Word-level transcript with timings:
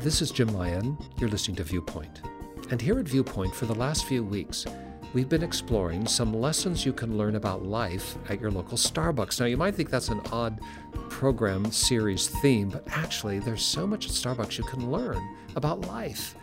this 0.00 0.22
is 0.22 0.30
Jim 0.30 0.48
Lyon. 0.48 0.96
You're 1.18 1.28
listening 1.28 1.56
to 1.56 1.62
Viewpoint. 1.62 2.22
And 2.70 2.80
here 2.80 2.98
at 2.98 3.06
Viewpoint, 3.06 3.54
for 3.54 3.66
the 3.66 3.74
last 3.74 4.06
few 4.06 4.24
weeks, 4.24 4.64
we've 5.12 5.28
been 5.28 5.42
exploring 5.42 6.06
some 6.06 6.32
lessons 6.32 6.86
you 6.86 6.94
can 6.94 7.18
learn 7.18 7.36
about 7.36 7.66
life 7.66 8.16
at 8.30 8.40
your 8.40 8.50
local 8.50 8.78
Starbucks. 8.78 9.38
Now, 9.40 9.46
you 9.46 9.58
might 9.58 9.74
think 9.74 9.90
that's 9.90 10.08
an 10.08 10.22
odd 10.32 10.58
program 11.10 11.70
series 11.70 12.28
theme, 12.28 12.70
but 12.70 12.84
actually, 12.88 13.40
there's 13.40 13.62
so 13.62 13.86
much 13.86 14.06
at 14.06 14.12
Starbucks 14.12 14.56
you 14.56 14.64
can 14.64 14.90
learn 14.90 15.20
about 15.54 15.86
life. 15.86 16.34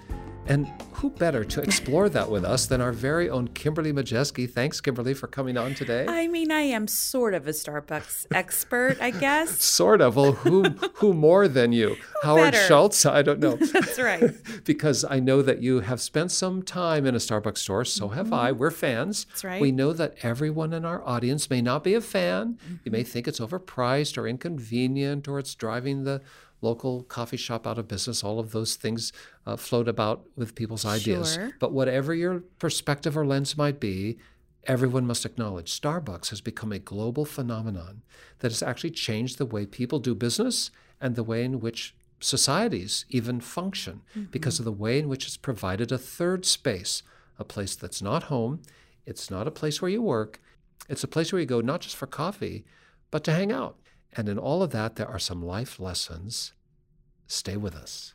And 0.49 0.71
who 0.93 1.09
better 1.09 1.43
to 1.43 1.61
explore 1.61 2.07
that 2.09 2.31
with 2.31 2.45
us 2.45 2.67
than 2.67 2.79
our 2.79 2.93
very 2.93 3.29
own 3.29 3.49
Kimberly 3.49 3.91
Majeski? 3.91 4.49
Thanks, 4.49 4.79
Kimberly, 4.79 5.13
for 5.13 5.27
coming 5.27 5.57
on 5.57 5.75
today. 5.75 6.05
I 6.07 6.27
mean, 6.27 6.51
I 6.51 6.61
am 6.61 6.87
sort 6.87 7.33
of 7.33 7.47
a 7.47 7.51
Starbucks 7.51 8.27
expert, 8.31 8.97
I 9.01 9.11
guess. 9.11 9.61
sort 9.63 9.99
of. 9.99 10.15
Well, 10.15 10.31
who 10.31 10.63
who 10.95 11.13
more 11.13 11.47
than 11.49 11.73
you? 11.73 11.95
Who 11.95 12.19
Howard 12.23 12.53
better? 12.53 12.65
Schultz? 12.65 13.05
I 13.05 13.21
don't 13.23 13.39
know. 13.39 13.55
That's 13.73 13.99
right. 13.99 14.33
because 14.63 15.03
I 15.03 15.19
know 15.19 15.41
that 15.41 15.61
you 15.61 15.81
have 15.81 15.99
spent 15.99 16.31
some 16.31 16.63
time 16.63 17.05
in 17.05 17.13
a 17.13 17.19
Starbucks 17.19 17.57
store. 17.59 17.83
So 17.83 18.07
have 18.09 18.31
I. 18.31 18.53
We're 18.53 18.71
fans. 18.71 19.25
Mm-hmm. 19.25 19.29
That's 19.31 19.43
right. 19.43 19.61
We 19.61 19.71
know 19.73 19.91
that 19.93 20.15
everyone 20.23 20.71
in 20.71 20.85
our 20.85 21.05
audience 21.05 21.49
may 21.49 21.61
not 21.61 21.83
be 21.83 21.93
a 21.93 22.01
fan. 22.01 22.57
You 22.85 22.91
may 22.91 23.01
Mm-hmm. 23.01 23.11
think 23.11 23.27
it's 23.27 23.39
overpriced 23.41 24.17
or 24.17 24.27
inconvenient 24.27 25.27
or 25.27 25.39
it's 25.39 25.53
driving 25.55 26.03
the 26.05 26.21
local 26.61 27.03
coffee 27.03 27.37
shop 27.37 27.67
out 27.67 27.77
of 27.77 27.87
business. 27.87 28.23
All 28.23 28.39
of 28.39 28.51
those 28.51 28.75
things 28.75 29.13
uh, 29.45 29.55
float 29.55 29.87
about 29.87 30.25
with 30.35 30.55
people's 30.55 30.85
ideas. 30.85 31.35
Sure. 31.35 31.51
But 31.59 31.71
whatever 31.71 32.13
your 32.13 32.41
perspective 32.59 33.17
or 33.17 33.25
lens 33.25 33.57
might 33.57 33.79
be, 33.79 34.17
everyone 34.65 35.05
must 35.05 35.25
acknowledge 35.25 35.79
Starbucks 35.79 36.29
has 36.29 36.41
become 36.41 36.71
a 36.71 36.79
global 36.79 37.25
phenomenon 37.25 38.01
that 38.39 38.51
has 38.51 38.61
actually 38.61 38.91
changed 38.91 39.37
the 39.37 39.45
way 39.45 39.65
people 39.65 39.99
do 39.99 40.13
business 40.13 40.71
and 40.99 41.15
the 41.15 41.23
way 41.23 41.43
in 41.43 41.59
which 41.59 41.95
societies 42.19 43.05
even 43.09 43.39
function 43.39 44.01
because 44.31 44.59
of 44.59 44.65
the 44.65 44.71
way 44.71 44.97
in 44.97 45.07
which 45.07 45.27
it's 45.27 45.37
provided 45.37 45.91
a 45.91 45.97
third 45.97 46.45
space, 46.45 47.03
a 47.37 47.43
place 47.43 47.75
that's 47.75 48.01
not 48.01 48.23
home, 48.23 48.61
it's 49.05 49.29
not 49.29 49.47
a 49.47 49.51
place 49.51 49.81
where 49.81 49.91
you 49.91 50.01
work, 50.01 50.41
it's 50.89 51.03
a 51.03 51.07
place 51.07 51.31
where 51.31 51.39
you 51.39 51.45
go 51.45 51.61
not 51.61 51.81
just 51.81 51.95
for 51.95 52.07
coffee, 52.07 52.65
but 53.11 53.23
to 53.23 53.31
hang 53.31 53.51
out. 53.51 53.77
And 54.13 54.27
in 54.27 54.39
all 54.39 54.63
of 54.63 54.71
that, 54.71 54.95
there 54.95 55.07
are 55.07 55.19
some 55.19 55.45
life 55.45 55.79
lessons. 55.79 56.53
Stay 57.27 57.57
with 57.57 57.75
us. 57.75 58.13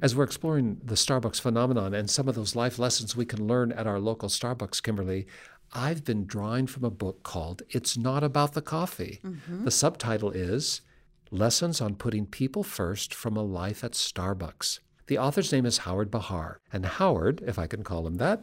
As 0.00 0.16
we're 0.16 0.24
exploring 0.24 0.80
the 0.82 0.96
Starbucks 0.96 1.40
phenomenon 1.40 1.94
and 1.94 2.10
some 2.10 2.28
of 2.28 2.34
those 2.34 2.56
life 2.56 2.76
lessons 2.76 3.14
we 3.14 3.24
can 3.24 3.46
learn 3.46 3.70
at 3.70 3.86
our 3.86 4.00
local 4.00 4.28
Starbucks, 4.28 4.82
Kimberly, 4.82 5.28
I've 5.72 6.04
been 6.04 6.26
drawing 6.26 6.66
from 6.66 6.82
a 6.84 6.90
book 6.90 7.22
called 7.22 7.62
It's 7.70 7.96
Not 7.96 8.24
About 8.24 8.54
the 8.54 8.62
Coffee. 8.62 9.20
Mm-hmm. 9.24 9.64
The 9.64 9.70
subtitle 9.70 10.32
is 10.32 10.80
Lessons 11.30 11.80
on 11.80 11.94
Putting 11.94 12.26
People 12.26 12.64
First 12.64 13.14
from 13.14 13.36
a 13.36 13.42
Life 13.42 13.84
at 13.84 13.92
Starbucks. 13.92 14.80
The 15.06 15.18
author's 15.18 15.52
name 15.52 15.66
is 15.66 15.78
Howard 15.78 16.10
Behar. 16.10 16.58
And 16.72 16.84
Howard, 16.84 17.42
if 17.46 17.58
I 17.58 17.66
can 17.66 17.84
call 17.84 18.06
him 18.06 18.16
that, 18.16 18.42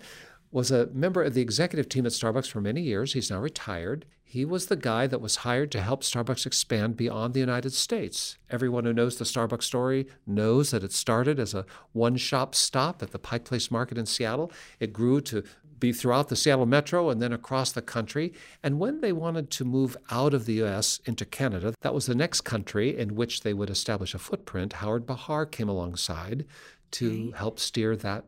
was 0.51 0.71
a 0.71 0.87
member 0.87 1.23
of 1.23 1.33
the 1.33 1.41
executive 1.41 1.89
team 1.89 2.05
at 2.05 2.11
Starbucks 2.11 2.49
for 2.49 2.61
many 2.61 2.81
years. 2.81 3.13
He's 3.13 3.29
now 3.29 3.39
retired. 3.39 4.05
He 4.23 4.45
was 4.45 4.67
the 4.67 4.75
guy 4.75 5.07
that 5.07 5.21
was 5.21 5.37
hired 5.37 5.71
to 5.71 5.81
help 5.81 6.03
Starbucks 6.03 6.45
expand 6.45 6.95
beyond 6.95 7.33
the 7.33 7.39
United 7.39 7.73
States. 7.73 8.37
Everyone 8.49 8.85
who 8.85 8.93
knows 8.93 9.17
the 9.17 9.25
Starbucks 9.25 9.63
story 9.63 10.07
knows 10.27 10.71
that 10.71 10.83
it 10.83 10.91
started 10.91 11.39
as 11.39 11.53
a 11.53 11.65
one 11.93 12.15
shop 12.15 12.53
stop 12.53 13.01
at 13.01 13.11
the 13.11 13.19
Pike 13.19 13.45
Place 13.45 13.71
Market 13.71 13.97
in 13.97 14.05
Seattle. 14.05 14.51
It 14.79 14.93
grew 14.93 15.19
to 15.21 15.43
be 15.79 15.93
throughout 15.93 16.29
the 16.29 16.35
Seattle 16.35 16.65
metro 16.65 17.09
and 17.09 17.21
then 17.21 17.33
across 17.33 17.71
the 17.71 17.81
country. 17.81 18.33
And 18.61 18.79
when 18.79 19.01
they 19.01 19.13
wanted 19.13 19.49
to 19.51 19.65
move 19.65 19.97
out 20.11 20.33
of 20.33 20.45
the 20.45 20.63
US 20.63 20.99
into 21.05 21.25
Canada, 21.25 21.73
that 21.81 21.93
was 21.93 22.05
the 22.05 22.15
next 22.15 22.41
country 22.41 22.97
in 22.97 23.15
which 23.15 23.41
they 23.41 23.53
would 23.53 23.69
establish 23.69 24.13
a 24.13 24.19
footprint. 24.19 24.73
Howard 24.73 25.05
Behar 25.05 25.45
came 25.45 25.69
alongside 25.69 26.45
to 26.91 27.31
help 27.31 27.59
steer 27.59 27.95
that 27.95 28.25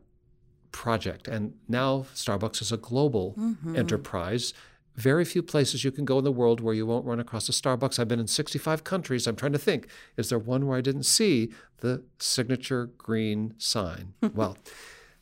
project. 0.72 1.28
And 1.28 1.54
now 1.68 2.06
Starbucks 2.14 2.62
is 2.62 2.72
a 2.72 2.76
global 2.76 3.34
mm-hmm. 3.38 3.76
enterprise. 3.76 4.52
Very 4.96 5.24
few 5.24 5.42
places 5.42 5.84
you 5.84 5.90
can 5.90 6.04
go 6.04 6.18
in 6.18 6.24
the 6.24 6.32
world 6.32 6.60
where 6.60 6.74
you 6.74 6.86
won't 6.86 7.06
run 7.06 7.20
across 7.20 7.48
a 7.48 7.52
Starbucks. 7.52 7.98
I've 7.98 8.08
been 8.08 8.20
in 8.20 8.26
65 8.26 8.84
countries. 8.84 9.26
I'm 9.26 9.36
trying 9.36 9.52
to 9.52 9.58
think, 9.58 9.86
is 10.16 10.28
there 10.28 10.38
one 10.38 10.66
where 10.66 10.76
I 10.76 10.82
didn't 10.82 11.04
see 11.04 11.52
the 11.78 12.02
signature 12.18 12.86
green 12.98 13.54
sign? 13.58 14.14
well, 14.34 14.58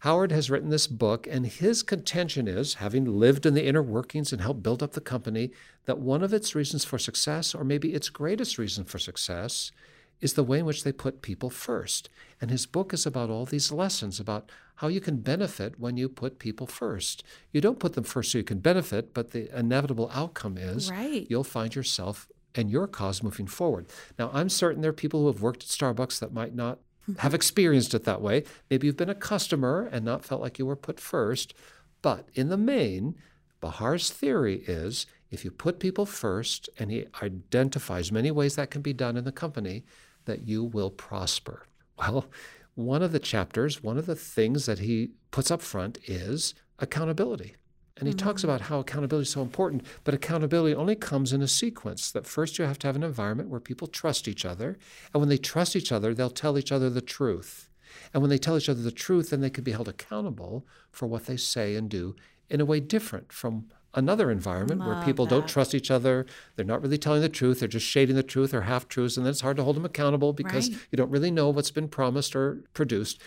Howard 0.00 0.32
has 0.32 0.50
written 0.50 0.70
this 0.70 0.86
book, 0.86 1.26
and 1.30 1.46
his 1.46 1.82
contention 1.82 2.48
is, 2.48 2.74
having 2.74 3.04
lived 3.04 3.44
in 3.44 3.52
the 3.52 3.66
inner 3.66 3.82
workings 3.82 4.32
and 4.32 4.40
helped 4.40 4.62
build 4.62 4.82
up 4.82 4.92
the 4.92 5.00
company, 5.00 5.50
that 5.84 5.98
one 5.98 6.22
of 6.22 6.32
its 6.32 6.54
reasons 6.54 6.86
for 6.86 6.98
success, 6.98 7.54
or 7.54 7.64
maybe 7.64 7.92
its 7.92 8.08
greatest 8.08 8.56
reason 8.56 8.84
for 8.84 8.98
success, 8.98 9.72
is 10.20 10.34
the 10.34 10.44
way 10.44 10.58
in 10.58 10.66
which 10.66 10.84
they 10.84 10.92
put 10.92 11.22
people 11.22 11.50
first. 11.50 12.08
And 12.40 12.50
his 12.50 12.66
book 12.66 12.92
is 12.92 13.06
about 13.06 13.30
all 13.30 13.44
these 13.44 13.72
lessons 13.72 14.20
about 14.20 14.50
how 14.76 14.88
you 14.88 15.00
can 15.00 15.18
benefit 15.18 15.78
when 15.78 15.96
you 15.96 16.08
put 16.08 16.38
people 16.38 16.66
first. 16.66 17.22
You 17.52 17.60
don't 17.60 17.78
put 17.78 17.94
them 17.94 18.04
first 18.04 18.32
so 18.32 18.38
you 18.38 18.44
can 18.44 18.60
benefit, 18.60 19.12
but 19.12 19.32
the 19.32 19.56
inevitable 19.56 20.10
outcome 20.12 20.56
is 20.56 20.90
Right. 20.90 21.26
you'll 21.28 21.44
find 21.44 21.74
yourself 21.74 22.28
and 22.54 22.70
your 22.70 22.86
cause 22.86 23.22
moving 23.22 23.46
forward. 23.46 23.86
Now, 24.18 24.30
I'm 24.32 24.48
certain 24.48 24.80
there 24.80 24.90
are 24.90 24.94
people 24.94 25.20
who 25.20 25.26
have 25.28 25.42
worked 25.42 25.62
at 25.62 25.68
Starbucks 25.68 26.18
that 26.20 26.32
might 26.32 26.54
not 26.54 26.78
mm-hmm. 27.02 27.14
have 27.20 27.34
experienced 27.34 27.94
it 27.94 28.04
that 28.04 28.22
way. 28.22 28.44
Maybe 28.70 28.86
you've 28.86 28.96
been 28.96 29.10
a 29.10 29.14
customer 29.14 29.88
and 29.92 30.04
not 30.04 30.24
felt 30.24 30.40
like 30.40 30.58
you 30.58 30.66
were 30.66 30.76
put 30.76 30.98
first. 30.98 31.54
But 32.02 32.28
in 32.34 32.48
the 32.48 32.56
main, 32.56 33.16
Behar's 33.60 34.10
theory 34.10 34.64
is 34.66 35.06
if 35.30 35.44
you 35.44 35.50
put 35.50 35.78
people 35.78 36.06
first, 36.06 36.68
and 36.78 36.90
he 36.90 37.06
identifies 37.22 38.10
many 38.10 38.30
ways 38.30 38.56
that 38.56 38.70
can 38.70 38.82
be 38.82 38.92
done 38.92 39.16
in 39.16 39.24
the 39.24 39.32
company, 39.32 39.84
that 40.24 40.46
you 40.46 40.64
will 40.64 40.90
prosper. 40.90 41.66
Well, 41.98 42.26
one 42.74 43.02
of 43.02 43.12
the 43.12 43.18
chapters, 43.18 43.82
one 43.82 43.98
of 43.98 44.06
the 44.06 44.14
things 44.14 44.66
that 44.66 44.78
he 44.78 45.10
puts 45.30 45.50
up 45.50 45.62
front 45.62 45.98
is 46.06 46.54
accountability. 46.78 47.56
And 47.98 48.08
he 48.08 48.14
talks 48.14 48.40
mm-hmm. 48.40 48.50
about 48.50 48.62
how 48.62 48.80
accountability 48.80 49.24
is 49.24 49.30
so 49.30 49.42
important, 49.42 49.84
but 50.04 50.14
accountability 50.14 50.74
only 50.74 50.94
comes 50.94 51.34
in 51.34 51.42
a 51.42 51.48
sequence. 51.48 52.10
That 52.10 52.26
first 52.26 52.58
you 52.58 52.64
have 52.64 52.78
to 52.78 52.86
have 52.86 52.96
an 52.96 53.02
environment 53.02 53.50
where 53.50 53.60
people 53.60 53.86
trust 53.86 54.26
each 54.26 54.46
other. 54.46 54.78
And 55.12 55.20
when 55.20 55.28
they 55.28 55.36
trust 55.36 55.76
each 55.76 55.92
other, 55.92 56.14
they'll 56.14 56.30
tell 56.30 56.56
each 56.56 56.72
other 56.72 56.88
the 56.88 57.02
truth. 57.02 57.68
And 58.14 58.22
when 58.22 58.30
they 58.30 58.38
tell 58.38 58.56
each 58.56 58.70
other 58.70 58.80
the 58.80 58.90
truth, 58.90 59.30
then 59.30 59.42
they 59.42 59.50
can 59.50 59.64
be 59.64 59.72
held 59.72 59.88
accountable 59.88 60.66
for 60.90 61.06
what 61.06 61.26
they 61.26 61.36
say 61.36 61.74
and 61.74 61.90
do 61.90 62.16
in 62.48 62.60
a 62.60 62.64
way 62.64 62.80
different 62.80 63.32
from 63.32 63.66
another 63.94 64.30
environment 64.30 64.80
where 64.80 64.94
Love 64.94 65.04
people 65.04 65.26
don't 65.26 65.48
trust 65.48 65.74
each 65.74 65.90
other. 65.90 66.26
They're 66.56 66.64
not 66.64 66.82
really 66.82 66.98
telling 66.98 67.22
the 67.22 67.28
truth. 67.28 67.60
They're 67.60 67.68
just 67.68 67.86
shading 67.86 68.16
the 68.16 68.22
truth 68.22 68.54
or 68.54 68.62
half 68.62 68.88
truths. 68.88 69.16
And 69.16 69.26
then 69.26 69.30
it's 69.30 69.40
hard 69.40 69.56
to 69.56 69.64
hold 69.64 69.76
them 69.76 69.84
accountable 69.84 70.32
because 70.32 70.70
Right. 70.70 70.78
you 70.90 70.96
don't 70.96 71.10
really 71.10 71.30
know 71.30 71.50
what's 71.50 71.70
been 71.70 71.88
promised 71.88 72.36
or 72.36 72.64
produced. 72.72 73.20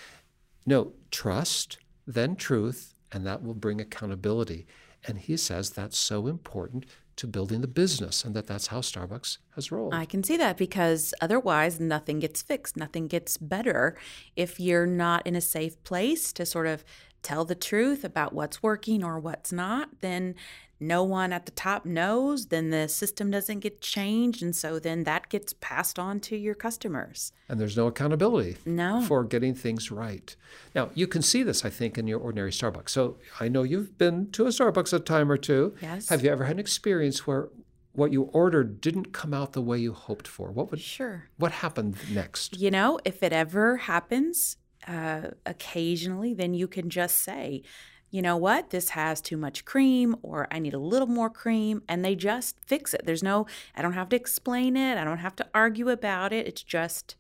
No, 0.65 0.93
trust, 1.11 1.77
then 2.07 2.35
truth, 2.35 2.95
and 3.11 3.25
that 3.25 3.43
will 3.43 3.53
bring 3.53 3.81
accountability. 3.81 4.65
And 5.05 5.17
he 5.19 5.35
says 5.35 5.71
that's 5.71 5.97
so 5.97 6.27
important 6.27 6.85
to 7.15 7.27
building 7.27 7.61
the 7.61 7.67
business 7.67 8.23
and 8.25 8.33
that 8.35 8.47
that's 8.47 8.67
how 8.67 8.79
Starbucks 8.79 9.37
has 9.55 9.71
rolled. 9.71 9.93
I 9.93 10.05
can 10.05 10.23
see 10.23 10.35
that 10.37 10.57
because 10.57 11.13
otherwise 11.21 11.79
nothing 11.79 12.19
gets 12.19 12.41
fixed, 12.41 12.75
nothing 12.75 13.07
gets 13.07 13.37
better 13.37 13.95
if 14.35 14.59
you're 14.59 14.87
not 14.87 15.27
in 15.27 15.35
a 15.35 15.41
safe 15.41 15.81
place 15.83 16.33
to 16.33 16.45
sort 16.45 16.65
of 16.65 16.83
tell 17.23 17.45
the 17.45 17.55
truth 17.55 18.03
about 18.03 18.33
what's 18.33 18.61
working 18.61 19.03
or 19.03 19.19
what's 19.19 19.51
not, 19.51 20.01
then 20.01 20.35
no 20.79 21.01
one 21.03 21.31
at 21.31 21.45
the 21.45 21.51
top 21.53 21.85
knows, 21.85 22.47
then 22.47 22.69
the 22.69 22.89
system 22.89 23.31
doesn't 23.31 23.61
get 23.61 23.79
changed 23.79 24.43
and 24.43 24.53
so 24.53 24.79
then 24.79 25.05
that 25.05 25.29
gets 25.29 25.53
passed 25.61 25.97
on 25.97 26.19
to 26.19 26.35
your 26.35 26.53
customers. 26.55 27.31
and 27.47 27.59
there's 27.59 27.77
no 27.77 27.87
accountability 27.87 28.57
No. 28.65 29.01
for 29.01 29.23
getting 29.23 29.55
things 29.55 29.89
right. 29.91 30.35
Now, 30.75 30.89
you 30.93 31.07
can 31.07 31.21
see 31.21 31.41
this, 31.43 31.63
I 31.63 31.69
think, 31.69 31.97
in 31.97 32.05
your 32.07 32.19
ordinary 32.19 32.51
Starbucks. 32.51 32.89
So 32.89 33.17
I 33.39 33.47
know 33.47 33.63
you've 33.63 33.97
been 33.97 34.29
to 34.31 34.45
a 34.45 34.49
Starbucks 34.49 34.91
a 34.91 34.99
time 34.99 35.31
or 35.31 35.37
two. 35.37 35.73
Yes. 35.81 36.09
Have 36.09 36.23
you 36.23 36.29
ever 36.31 36.43
had 36.45 36.57
an 36.57 36.59
experience 36.59 37.25
where 37.25 37.49
what 37.93 38.11
you 38.11 38.23
ordered 38.23 38.81
didn't 38.81 39.13
come 39.13 39.33
out 39.35 39.53
the 39.53 39.61
way 39.61 39.77
you 39.77 39.93
hoped 39.93 40.27
for? 40.27 40.51
What 40.51 40.71
would 40.71 40.81
Sure. 40.81 41.29
what 41.37 41.51
happened 41.51 41.95
next? 42.11 42.57
You 42.59 42.71
know, 42.71 42.99
if 43.05 43.21
it 43.23 43.31
ever 43.31 43.77
happens 43.77 44.57
uh, 44.87 45.29
occasionally, 45.45 46.33
then 46.33 46.53
you 46.53 46.67
can 46.67 46.89
just 46.89 47.17
say, 47.21 47.63
you 48.09 48.21
know 48.21 48.37
what, 48.37 48.69
this 48.69 48.89
has 48.89 49.21
too 49.21 49.37
much 49.37 49.65
cream, 49.65 50.15
or 50.21 50.47
I 50.51 50.59
need 50.59 50.73
a 50.73 50.79
little 50.79 51.07
more 51.07 51.29
cream, 51.29 51.81
and 51.89 52.05
they 52.05 52.15
just 52.15 52.59
fix 52.65 52.93
it. 52.93 53.01
There's 53.05 53.23
no, 53.23 53.47
I 53.75 53.81
don't 53.81 53.93
have 53.93 54.09
to 54.09 54.15
explain 54.15 54.77
it, 54.77 54.97
I 54.97 55.03
don't 55.03 55.17
have 55.17 55.35
to 55.37 55.47
argue 55.53 55.89
about 55.89 56.31
it. 56.31 56.45
It's 56.47 56.61
just, 56.63 57.15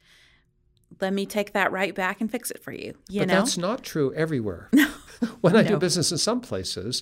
let 1.01 1.11
me 1.13 1.25
take 1.25 1.53
that 1.53 1.71
right 1.71 1.95
back 1.95 2.21
and 2.21 2.29
fix 2.31 2.51
it 2.51 2.61
for 2.61 2.71
you. 2.71 2.93
You 3.09 3.21
but 3.21 3.27
know? 3.29 3.33
that's 3.35 3.57
not 3.57 3.83
true 3.83 4.13
everywhere. 4.13 4.69
when 5.41 5.55
I 5.55 5.63
do 5.63 5.77
business 5.77 6.11
in 6.11 6.17
some 6.17 6.41
places, 6.41 7.01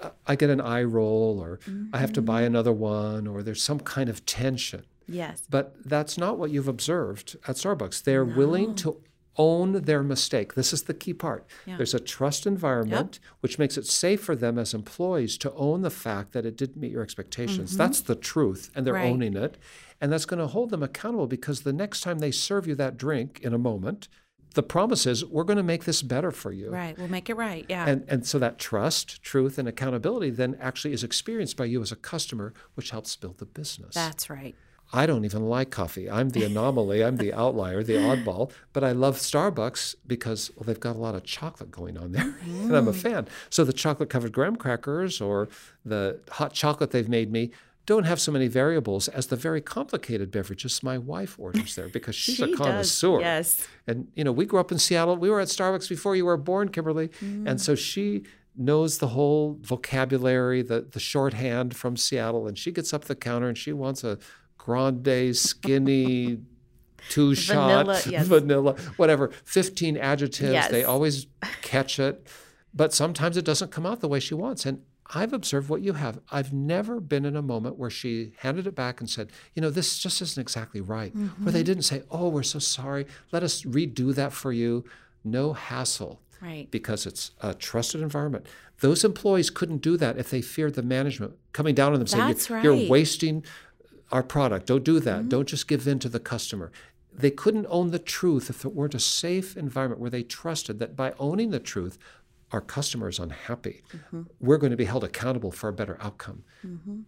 uh, 0.00 0.10
I 0.26 0.36
get 0.36 0.50
an 0.50 0.60
eye 0.60 0.82
roll 0.82 1.40
or 1.40 1.58
I 1.92 1.98
have 1.98 2.12
to 2.12 2.20
Mm-hmm. 2.20 2.26
buy 2.26 2.42
another 2.42 2.72
one 2.72 3.26
or 3.26 3.42
there's 3.42 3.62
some 3.62 3.80
kind 3.80 4.08
of 4.08 4.24
tension. 4.26 4.84
yes. 5.08 5.42
But 5.48 5.74
that's 5.84 6.18
not 6.18 6.38
what 6.38 6.50
you've 6.50 6.68
observed 6.68 7.36
at 7.48 7.56
Starbucks. 7.56 8.04
They're 8.04 8.24
willing 8.24 8.74
to 8.76 9.00
own 9.36 9.72
their 9.82 10.02
mistake. 10.02 10.54
This 10.54 10.72
is 10.72 10.82
the 10.82 10.94
key 10.94 11.14
part. 11.14 11.46
Yeah. 11.66 11.76
There's 11.78 11.94
a 11.94 12.00
trust 12.00 12.46
environment, 12.46 13.18
which 13.40 13.58
makes 13.58 13.76
it 13.78 13.86
safe 13.86 14.22
for 14.22 14.36
them 14.36 14.58
as 14.58 14.74
employees 14.74 15.38
to 15.38 15.52
own 15.54 15.82
the 15.82 15.90
fact 15.90 16.32
that 16.32 16.44
it 16.44 16.56
didn't 16.56 16.76
meet 16.76 16.92
your 16.92 17.02
expectations. 17.02 17.76
That's 17.76 18.00
the 18.00 18.14
truth, 18.14 18.70
and 18.74 18.86
they're 18.86 18.92
Mm-hmm. 18.94 19.02
Right. 19.04 19.12
owning 19.12 19.36
it. 19.36 19.56
And 20.00 20.12
that's 20.12 20.24
going 20.26 20.40
to 20.40 20.46
hold 20.48 20.70
them 20.70 20.82
accountable 20.82 21.26
because 21.26 21.62
the 21.62 21.72
next 21.72 22.00
time 22.00 22.18
they 22.18 22.30
serve 22.32 22.66
you 22.66 22.74
that 22.74 22.96
drink 22.98 23.40
in 23.42 23.54
a 23.54 23.58
moment, 23.58 24.08
the 24.54 24.62
promise 24.62 25.06
is 25.06 25.24
we're 25.24 25.44
going 25.44 25.56
to 25.56 25.62
make 25.62 25.84
this 25.84 26.02
better 26.02 26.30
for 26.30 26.52
you. 26.52 26.68
Right. 26.70 26.98
We'll 26.98 27.08
make 27.08 27.30
it 27.30 27.36
right. 27.36 27.64
Yeah. 27.70 27.86
And, 27.86 28.04
and 28.08 28.26
so 28.26 28.38
that 28.40 28.58
trust, 28.58 29.22
truth, 29.22 29.56
and 29.58 29.66
accountability 29.66 30.28
then 30.30 30.56
actually 30.60 30.92
is 30.92 31.02
experienced 31.04 31.56
by 31.56 31.64
you 31.66 31.80
as 31.80 31.90
a 31.90 31.96
customer, 31.96 32.52
which 32.74 32.90
helps 32.90 33.16
build 33.16 33.38
the 33.38 33.46
business. 33.46 33.94
That's 33.94 34.28
right. 34.28 34.54
I 34.92 35.06
don't 35.06 35.24
even 35.24 35.46
like 35.48 35.70
coffee. 35.70 36.10
I'm 36.10 36.30
the 36.30 36.44
anomaly. 36.44 37.02
I'm 37.02 37.16
the 37.16 37.32
outlier, 37.32 37.82
the 37.82 37.94
oddball. 37.94 38.50
But 38.72 38.84
I 38.84 38.92
love 38.92 39.16
Starbucks 39.16 39.94
because 40.06 40.50
well, 40.56 40.64
they've 40.64 40.78
got 40.78 40.96
a 40.96 40.98
lot 40.98 41.14
of 41.14 41.24
chocolate 41.24 41.70
going 41.70 41.96
on 41.96 42.12
there, 42.12 42.34
and 42.42 42.76
I'm 42.76 42.88
a 42.88 42.92
fan. 42.92 43.26
So 43.48 43.64
the 43.64 43.72
chocolate 43.72 44.10
covered 44.10 44.32
graham 44.32 44.56
crackers 44.56 45.20
or 45.20 45.48
the 45.84 46.20
hot 46.32 46.52
chocolate 46.52 46.90
they've 46.90 47.08
made 47.08 47.32
me 47.32 47.50
don't 47.84 48.04
have 48.04 48.20
so 48.20 48.30
many 48.30 48.46
variables 48.46 49.08
as 49.08 49.26
the 49.26 49.34
very 49.34 49.60
complicated 49.60 50.30
beverages 50.30 50.84
my 50.84 50.96
wife 50.96 51.36
orders 51.38 51.74
there 51.74 51.88
because 51.88 52.14
she's 52.22 52.36
She 52.36 52.42
a 52.44 52.46
does, 52.48 52.56
connoisseur. 52.58 53.20
yes. 53.20 53.66
And 53.88 54.06
you 54.14 54.22
know, 54.24 54.30
we 54.30 54.44
grew 54.46 54.60
up 54.60 54.70
in 54.70 54.78
Seattle. 54.78 55.16
We 55.16 55.30
were 55.30 55.40
at 55.40 55.48
Starbucks 55.48 55.88
before 55.88 56.14
you 56.14 56.26
were 56.26 56.36
born, 56.36 56.68
Kimberly. 56.68 57.08
Mm-hmm. 57.08 57.48
And 57.48 57.60
so 57.60 57.74
she 57.74 58.22
knows 58.56 58.98
the 58.98 59.08
whole 59.08 59.58
vocabulary, 59.62 60.62
the 60.62 60.82
the 60.82 61.00
shorthand 61.00 61.74
from 61.74 61.96
Seattle, 61.96 62.46
and 62.46 62.56
she 62.58 62.70
gets 62.70 62.92
up 62.92 63.04
the 63.06 63.14
counter 63.16 63.48
and 63.48 63.56
she 63.58 63.72
wants 63.72 64.04
a 64.04 64.18
grande, 64.66 65.36
skinny, 65.36 66.38
two 67.08 67.34
shot 67.34 67.86
Vanilla, 67.86 68.00
yes. 68.08 68.26
vanilla, 68.28 68.74
whatever, 68.96 69.30
15 69.44 69.96
adjectives. 69.96 70.68
They 70.68 70.84
always 70.84 71.26
catch 71.62 71.98
it. 71.98 72.26
But 72.74 72.94
sometimes 72.94 73.36
it 73.36 73.44
doesn't 73.44 73.70
come 73.70 73.84
out 73.84 74.00
the 74.00 74.08
way 74.08 74.20
she 74.20 74.34
wants. 74.34 74.64
And 74.64 74.82
I've 75.14 75.32
observed 75.32 75.68
what 75.68 75.82
you 75.82 75.92
have. 75.94 76.20
I've 76.30 76.52
never 76.54 77.00
been 77.00 77.24
in 77.26 77.36
a 77.36 77.42
moment 77.42 77.76
where 77.76 77.90
she 77.90 78.32
handed 78.38 78.66
it 78.66 78.74
back 78.74 79.00
and 79.00 79.10
said, 79.10 79.30
you 79.54 79.60
know, 79.60 79.68
this 79.68 79.98
just 79.98 80.22
isn't 80.22 80.40
exactly 80.40 80.80
right. 80.80 81.14
Where 81.14 81.24
Mm-hmm. 81.26 81.50
they 81.50 81.62
didn't 81.62 81.82
say, 81.82 82.02
oh, 82.10 82.28
we're 82.28 82.42
so 82.44 82.58
sorry. 82.60 83.06
Let 83.32 83.42
us 83.42 83.62
redo 83.62 84.14
that 84.14 84.32
for 84.32 84.52
you. 84.52 84.84
No 85.24 85.52
hassle 85.52 86.20
Right. 86.40 86.68
because 86.72 87.04
it's 87.06 87.30
a 87.40 87.52
trusted 87.54 88.00
environment. 88.00 88.46
Those 88.80 89.04
employees 89.04 89.48
couldn't 89.50 89.78
do 89.82 89.96
that 89.98 90.18
if 90.18 90.30
they 90.30 90.40
feared 90.42 90.74
the 90.74 90.82
management 90.82 91.34
coming 91.52 91.72
down 91.74 91.92
on 91.92 91.98
them 92.00 92.08
saying, 92.08 92.26
That's 92.26 92.48
"You- 92.48 92.54
right. 92.56 92.64
Mm-hmm. 92.64 92.80
You're 92.80 92.90
wasting 92.90 93.44
our 94.12 94.22
product. 94.22 94.66
Don't 94.66 94.84
do 94.84 95.00
that. 95.00 95.28
Don't 95.28 95.48
just 95.48 95.66
give 95.66 95.88
in 95.88 95.98
to 96.00 96.08
the 96.08 96.20
customer. 96.20 96.70
They 97.12 97.30
couldn't 97.30 97.66
own 97.68 97.90
the 97.90 97.98
truth 97.98 98.48
if 98.48 98.64
it 98.64 98.74
weren't 98.74 98.94
a 98.94 99.00
safe 99.00 99.56
environment 99.56 100.00
where 100.00 100.10
they 100.10 100.22
trusted 100.22 100.78
that 100.78 100.94
by 100.94 101.14
owning 101.18 101.50
the 101.50 101.58
truth, 101.58 101.98
our 102.52 102.60
customer 102.60 103.08
is 103.08 103.18
unhappy. 103.18 103.82
Mm-hmm. 103.94 104.22
We're 104.40 104.58
going 104.58 104.70
to 104.70 104.76
be 104.76 104.84
held 104.84 105.04
accountable 105.04 105.50
for 105.50 105.68
a 105.68 105.72
better 105.72 105.98
outcome. 106.00 106.44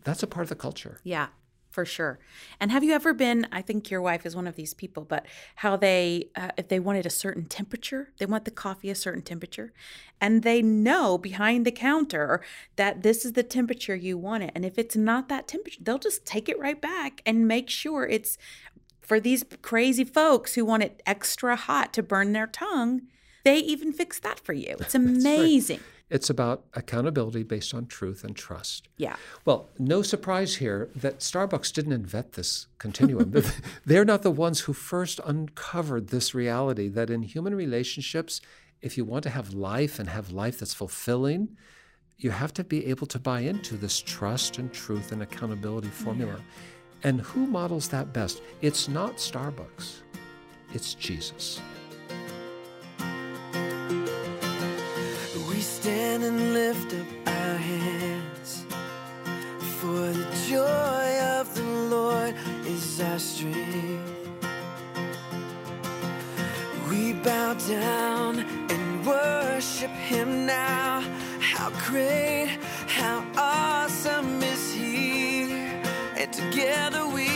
That's 0.05 0.23
a 0.23 0.27
part 0.27 0.45
of 0.45 0.49
the 0.49 0.57
culture. 0.57 0.99
Yeah, 1.05 1.29
for 1.75 1.85
sure. 1.85 2.21
And 2.61 2.71
have 2.71 2.85
you 2.85 2.93
ever 2.93 3.13
been? 3.13 3.49
I 3.51 3.61
think 3.61 3.91
your 3.91 4.01
wife 4.01 4.25
is 4.25 4.37
one 4.37 4.47
of 4.47 4.55
these 4.55 4.75
people, 4.75 5.05
but 5.05 5.27
how 5.57 5.77
they, 5.77 6.29
uh, 6.37 6.51
if 6.57 6.69
they 6.69 6.79
wanted 6.79 7.05
a 7.05 7.11
certain 7.11 7.47
temperature, 7.47 8.13
they 8.19 8.27
want 8.27 8.45
the 8.45 8.53
coffee 8.53 8.91
a 8.91 8.95
certain 8.95 9.23
temperature, 9.23 9.73
and 10.21 10.45
they 10.45 10.63
know 10.63 11.19
behind 11.19 11.67
the 11.67 11.73
counter 11.73 12.41
that 12.77 13.03
this 13.03 13.25
is 13.25 13.33
the 13.33 13.43
temperature 13.43 13.97
you 13.97 14.17
want 14.17 14.45
it. 14.45 14.53
And 14.55 14.65
if 14.65 14.79
it's 14.79 14.95
not 14.95 15.29
that 15.29 15.49
temperature, 15.49 15.81
they'll 15.83 15.99
just 15.99 16.25
take 16.25 16.49
it 16.49 16.61
right 16.61 16.81
back 16.81 17.21
and 17.27 17.49
make 17.49 17.69
sure 17.69 18.07
it's 18.07 18.39
for 19.01 19.19
these 19.19 19.45
crazy 19.61 20.05
folks 20.05 20.55
who 20.55 20.65
want 20.65 20.85
it 20.85 21.03
extra 21.05 21.57
hot 21.57 21.93
to 21.95 22.05
burn 22.05 22.33
their 22.33 22.47
tongue. 22.47 23.03
They 23.45 23.59
even 23.59 23.93
fix 23.93 24.21
that 24.21 24.39
for 24.39 24.53
you. 24.53 24.77
It's 24.79 24.95
amazing. 24.95 25.81
It's 26.15 26.31
about 26.31 26.63
accountability 26.75 27.43
based 27.43 27.75
on 27.75 27.87
truth 27.87 28.23
and 28.23 28.37
trust. 28.37 28.87
Yeah. 28.99 29.17
Well, 29.45 29.69
no 29.81 30.01
surprise 30.01 30.55
here 30.55 30.89
that 30.95 31.19
Starbucks 31.19 31.73
didn't 31.73 31.91
invent 31.93 32.35
this 32.35 32.69
continuum. 32.79 33.35
They're 33.85 34.05
not 34.05 34.23
the 34.23 34.31
ones 34.31 34.61
who 34.61 34.75
first 34.75 35.19
uncovered 35.27 36.11
this 36.11 36.33
reality 36.33 36.87
that 36.87 37.11
in 37.11 37.23
human 37.23 37.57
relationships, 37.57 38.41
if 38.81 38.97
you 38.97 39.05
want 39.05 39.25
to 39.25 39.31
have 39.31 39.55
life 39.55 39.99
and 39.99 40.09
have 40.09 40.31
life 40.31 40.61
that's 40.61 40.73
fulfilling, 40.73 41.57
you 42.17 42.31
have 42.31 42.55
to 42.55 42.63
be 42.63 42.87
able 42.87 43.09
to 43.09 43.19
buy 43.19 43.41
into 43.41 43.77
this 43.77 44.01
trust 44.01 44.59
and 44.59 44.73
truth 44.73 45.11
and 45.11 45.21
accountability 45.21 45.89
formula. 45.89 46.39
And 47.03 47.23
who 47.23 47.45
models 47.45 47.89
that 47.89 48.13
best? 48.13 48.41
It's 48.63 48.87
not 48.87 49.17
Starbucks, 49.17 50.03
it's 50.73 50.95
Jesus. 50.95 51.61
Strength. 63.45 64.01
We 66.89 67.13
bow 67.13 67.55
down 67.69 68.41
and 68.71 69.07
worship 69.07 69.91
Him 69.91 70.47
now. 70.47 71.03
How 71.41 71.71
great, 71.87 72.59
how 72.87 73.25
awesome 73.37 74.43
is 74.43 74.73
He! 74.73 75.53
And 76.17 76.33
together 76.33 77.07
we 77.07 77.29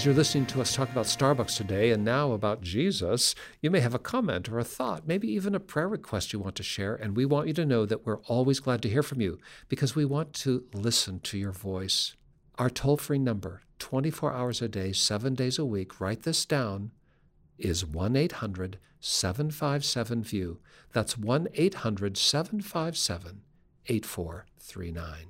As 0.00 0.06
you're 0.06 0.14
listening 0.14 0.46
to 0.46 0.62
us 0.62 0.74
talk 0.74 0.90
about 0.90 1.04
Starbucks 1.04 1.58
today 1.58 1.90
and 1.90 2.02
now 2.02 2.32
about 2.32 2.62
Jesus, 2.62 3.34
you 3.60 3.70
may 3.70 3.80
have 3.80 3.92
a 3.92 3.98
comment 3.98 4.48
or 4.48 4.58
a 4.58 4.64
thought, 4.64 5.06
maybe 5.06 5.30
even 5.30 5.54
a 5.54 5.60
prayer 5.60 5.90
request 5.90 6.32
you 6.32 6.38
want 6.38 6.54
to 6.54 6.62
share, 6.62 6.94
and 6.94 7.14
we 7.14 7.26
want 7.26 7.48
you 7.48 7.52
to 7.52 7.66
know 7.66 7.84
that 7.84 8.06
we're 8.06 8.20
always 8.20 8.60
glad 8.60 8.80
to 8.80 8.88
hear 8.88 9.02
from 9.02 9.20
you 9.20 9.38
because 9.68 9.94
we 9.94 10.06
want 10.06 10.32
to 10.32 10.64
listen 10.72 11.20
to 11.20 11.36
your 11.36 11.52
voice. 11.52 12.16
Our 12.56 12.70
toll 12.70 12.96
free 12.96 13.18
number, 13.18 13.60
24 13.78 14.32
hours 14.32 14.62
a 14.62 14.68
day, 14.68 14.92
seven 14.92 15.34
days 15.34 15.58
a 15.58 15.66
week, 15.66 16.00
write 16.00 16.22
this 16.22 16.46
down, 16.46 16.92
is 17.58 17.84
1 17.84 18.16
800 18.16 18.78
757 19.00 20.22
VIEW. 20.22 20.56
That's 20.94 21.18
1 21.18 21.48
800 21.52 22.16
757 22.16 23.42
8439. 23.84 25.26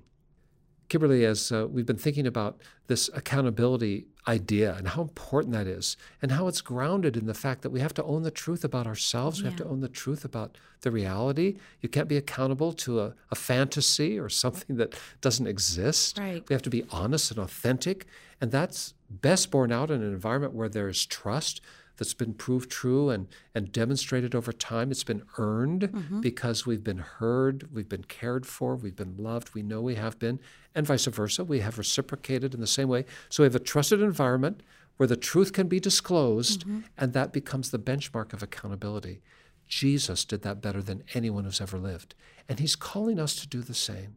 Kimberly, 0.90 1.24
as 1.24 1.52
uh, 1.52 1.68
we've 1.70 1.86
been 1.86 1.96
thinking 1.96 2.26
about 2.26 2.60
this 2.88 3.08
accountability 3.14 4.06
idea 4.30 4.74
and 4.76 4.88
how 4.88 5.02
important 5.02 5.52
that 5.52 5.66
is, 5.66 5.96
and 6.22 6.32
how 6.32 6.46
it's 6.48 6.60
grounded 6.60 7.16
in 7.16 7.26
the 7.26 7.34
fact 7.34 7.62
that 7.62 7.70
we 7.70 7.80
have 7.80 7.94
to 7.94 8.04
own 8.04 8.22
the 8.22 8.30
truth 8.30 8.62
about 8.64 8.86
ourselves, 8.86 9.38
yeah. 9.38 9.42
we 9.42 9.48
have 9.50 9.58
to 9.58 9.66
own 9.66 9.80
the 9.80 9.88
truth 9.88 10.24
about 10.24 10.56
the 10.82 10.90
reality. 10.90 11.56
You 11.80 11.88
can't 11.88 12.08
be 12.08 12.16
accountable 12.16 12.72
to 12.84 13.00
a, 13.00 13.14
a 13.30 13.34
fantasy 13.34 14.18
or 14.18 14.28
something 14.28 14.76
that 14.76 14.94
doesn't 15.20 15.46
exist. 15.46 16.18
Right. 16.18 16.42
We 16.48 16.54
have 16.54 16.62
to 16.62 16.70
be 16.70 16.84
honest 16.90 17.30
and 17.30 17.40
authentic, 17.40 18.06
and 18.40 18.50
that's 18.50 18.94
best 19.10 19.50
borne 19.50 19.72
out 19.72 19.90
in 19.90 20.02
an 20.02 20.12
environment 20.12 20.54
where 20.54 20.68
there 20.68 20.88
is 20.88 21.04
trust, 21.04 21.60
that's 22.00 22.14
been 22.14 22.32
proved 22.32 22.70
true 22.70 23.10
and, 23.10 23.28
and 23.54 23.70
demonstrated 23.70 24.34
over 24.34 24.54
time. 24.54 24.90
It's 24.90 25.04
been 25.04 25.22
earned 25.36 25.82
mm-hmm. 25.82 26.22
because 26.22 26.64
we've 26.64 26.82
been 26.82 26.96
heard, 26.96 27.68
we've 27.74 27.90
been 27.90 28.04
cared 28.04 28.46
for, 28.46 28.74
we've 28.74 28.96
been 28.96 29.16
loved, 29.18 29.54
we 29.54 29.62
know 29.62 29.82
we 29.82 29.96
have 29.96 30.18
been, 30.18 30.40
and 30.74 30.86
vice 30.86 31.04
versa. 31.04 31.44
We 31.44 31.60
have 31.60 31.76
reciprocated 31.76 32.54
in 32.54 32.60
the 32.60 32.66
same 32.66 32.88
way. 32.88 33.04
So 33.28 33.42
we 33.42 33.44
have 33.44 33.54
a 33.54 33.60
trusted 33.60 34.00
environment 34.00 34.62
where 34.96 35.06
the 35.06 35.14
truth 35.14 35.52
can 35.52 35.68
be 35.68 35.78
disclosed, 35.78 36.62
mm-hmm. 36.62 36.80
and 36.96 37.12
that 37.12 37.34
becomes 37.34 37.70
the 37.70 37.78
benchmark 37.78 38.32
of 38.32 38.42
accountability. 38.42 39.20
Jesus 39.68 40.24
did 40.24 40.40
that 40.40 40.62
better 40.62 40.82
than 40.82 41.04
anyone 41.12 41.44
who's 41.44 41.60
ever 41.60 41.78
lived. 41.78 42.14
And 42.48 42.60
he's 42.60 42.76
calling 42.76 43.20
us 43.20 43.36
to 43.36 43.46
do 43.46 43.60
the 43.60 43.74
same. 43.74 44.16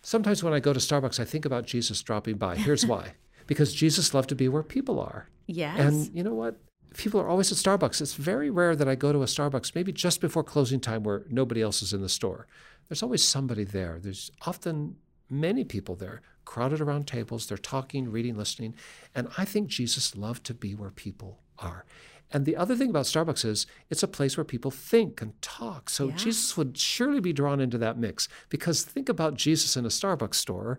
Sometimes 0.00 0.42
when 0.42 0.54
I 0.54 0.60
go 0.60 0.72
to 0.72 0.80
Starbucks, 0.80 1.20
I 1.20 1.26
think 1.26 1.44
about 1.44 1.66
Jesus 1.66 2.00
dropping 2.02 2.38
by. 2.38 2.56
Here's 2.56 2.86
why 2.94 3.12
because 3.46 3.74
Jesus 3.74 4.14
loved 4.14 4.28
to 4.28 4.36
be 4.36 4.48
where 4.48 4.62
people 4.62 5.00
are. 5.00 5.28
Yes. 5.48 5.80
And 5.80 6.14
you 6.14 6.22
know 6.22 6.34
what? 6.34 6.56
People 6.96 7.20
are 7.20 7.28
always 7.28 7.52
at 7.52 7.58
Starbucks. 7.58 8.00
It's 8.00 8.14
very 8.14 8.50
rare 8.50 8.74
that 8.76 8.88
I 8.88 8.94
go 8.94 9.12
to 9.12 9.22
a 9.22 9.26
Starbucks 9.26 9.74
maybe 9.74 9.92
just 9.92 10.20
before 10.20 10.44
closing 10.44 10.80
time 10.80 11.02
where 11.02 11.24
nobody 11.28 11.62
else 11.62 11.82
is 11.82 11.92
in 11.92 12.02
the 12.02 12.08
store. 12.08 12.46
There's 12.88 13.02
always 13.02 13.24
somebody 13.24 13.64
there. 13.64 13.98
There's 14.00 14.30
often 14.42 14.96
many 15.28 15.64
people 15.64 15.94
there, 15.94 16.22
crowded 16.44 16.80
around 16.80 17.06
tables. 17.06 17.46
They're 17.46 17.58
talking, 17.58 18.10
reading, 18.10 18.36
listening. 18.36 18.74
And 19.14 19.28
I 19.38 19.44
think 19.44 19.68
Jesus 19.68 20.16
loved 20.16 20.44
to 20.44 20.54
be 20.54 20.74
where 20.74 20.90
people 20.90 21.38
are. 21.58 21.84
And 22.32 22.46
the 22.46 22.56
other 22.56 22.76
thing 22.76 22.90
about 22.90 23.06
Starbucks 23.06 23.44
is 23.44 23.66
it's 23.88 24.02
a 24.02 24.08
place 24.08 24.36
where 24.36 24.44
people 24.44 24.70
think 24.70 25.20
and 25.20 25.40
talk. 25.42 25.90
So 25.90 26.08
yeah. 26.08 26.16
Jesus 26.16 26.56
would 26.56 26.78
surely 26.78 27.20
be 27.20 27.32
drawn 27.32 27.60
into 27.60 27.78
that 27.78 27.98
mix 27.98 28.28
because 28.48 28.82
think 28.82 29.08
about 29.08 29.34
Jesus 29.34 29.76
in 29.76 29.84
a 29.84 29.88
Starbucks 29.88 30.36
store 30.36 30.78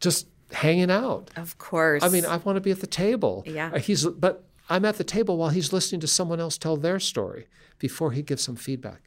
just 0.00 0.26
hanging 0.52 0.90
out. 0.90 1.30
Of 1.36 1.58
course. 1.58 2.02
I 2.02 2.08
mean, 2.08 2.24
I 2.24 2.38
want 2.38 2.56
to 2.56 2.60
be 2.60 2.70
at 2.72 2.80
the 2.80 2.86
table. 2.86 3.44
Yeah. 3.46 3.70
Uh, 3.72 3.78
he's 3.78 4.04
but 4.04 4.44
I'm 4.70 4.84
at 4.84 4.98
the 4.98 5.04
table 5.04 5.36
while 5.36 5.48
he's 5.48 5.72
listening 5.72 6.00
to 6.02 6.06
someone 6.06 6.38
else 6.38 6.56
tell 6.56 6.76
their 6.76 7.00
story 7.00 7.48
before 7.80 8.12
he 8.12 8.22
gives 8.22 8.44
some 8.44 8.54
feedback. 8.54 9.02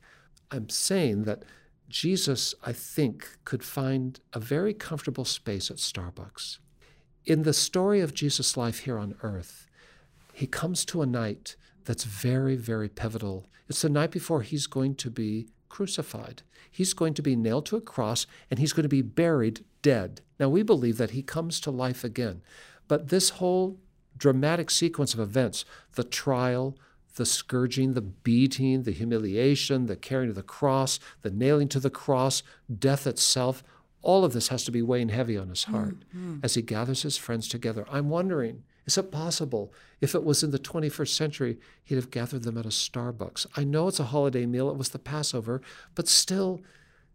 I'm 0.52 0.68
saying 0.68 1.24
that 1.24 1.44
Jesus, 1.88 2.54
I 2.66 2.74
think, 2.74 3.38
could 3.46 3.64
find 3.64 4.20
a 4.34 4.40
very 4.42 4.74
comfortable 4.74 5.24
space 5.24 5.72
at 5.72 5.78
Starbucks. 5.78 6.58
In 7.26 7.44
the 7.44 7.54
story 7.54 8.02
of 8.02 8.14
Jesus' 8.14 8.58
life 8.58 8.80
here 8.80 8.98
on 8.98 9.16
earth, 9.24 9.68
he 10.34 10.48
comes 10.48 10.84
to 10.86 11.02
a 11.02 11.06
night 11.06 11.56
that's 11.86 12.04
very, 12.04 12.58
very 12.58 12.90
pivotal. 12.90 13.48
It's 13.70 13.84
the 13.84 13.90
night 13.90 14.12
before 14.12 14.42
he's 14.42 14.68
going 14.68 14.96
to 14.96 15.10
be 15.10 15.48
crucified. 15.70 16.42
He's 16.70 16.94
going 16.94 17.14
to 17.14 17.22
be 17.22 17.38
nailed 17.38 17.66
to 17.68 17.78
a 17.78 17.82
cross 17.82 18.28
and 18.52 18.60
he's 18.60 18.74
going 18.74 18.84
to 18.84 18.90
be 18.90 19.02
buried 19.02 19.64
dead. 19.82 20.20
Now, 20.40 20.50
we 20.50 20.62
believe 20.62 20.98
that 20.98 21.12
he 21.12 21.24
comes 21.24 21.62
to 21.62 21.72
life 21.72 22.04
again. 22.04 22.42
But 22.90 23.08
this 23.08 23.30
whole 23.32 23.80
dramatic 24.18 24.70
sequence 24.70 25.14
of 25.14 25.20
events 25.20 25.66
the 25.96 26.04
trial, 26.04 26.78
the 27.16 27.26
scourging, 27.26 27.94
the 27.94 28.02
beating, 28.02 28.84
the 28.84 28.92
humiliation, 28.92 29.86
the 29.86 29.96
carrying 29.96 30.30
of 30.30 30.36
the 30.36 30.44
cross, 30.44 31.00
the 31.22 31.30
nailing 31.30 31.68
to 31.70 31.80
the 31.80 31.90
cross, 31.90 32.44
death 32.80 33.06
itself. 33.06 33.64
All 34.02 34.26
of 34.26 34.34
this 34.34 34.50
has 34.50 34.64
to 34.66 34.72
be 34.72 34.82
weighing 34.82 35.10
heavy 35.10 35.38
on 35.38 35.50
his 35.50 35.66
heart 35.66 36.00
mm-hmm. 36.10 36.40
as 36.44 36.56
he 36.56 36.62
gathers 36.62 37.04
his 37.04 37.18
friends 37.18 37.48
together. 37.48 37.86
I'm 37.90 38.10
wondering, 38.10 38.64
is 38.86 38.98
it 38.98 39.12
possible 39.12 39.74
if 40.02 40.14
it 40.14 40.24
was 40.24 40.44
in 40.44 40.52
the 40.52 40.60
21st 40.60 41.08
century, 41.08 41.58
he'd 41.84 41.96
have 41.96 42.12
gathered 42.12 42.44
them 42.44 42.58
at 42.58 42.66
a 42.66 42.70
Starbucks? 42.70 43.46
I 43.56 43.64
know 43.64 43.88
it's 43.88 44.00
a 44.00 44.06
holiday 44.06 44.46
meal, 44.46 44.70
it 44.70 44.78
was 44.78 44.90
the 44.90 45.00
Passover, 45.00 45.62
but 45.96 46.08
still, 46.08 46.62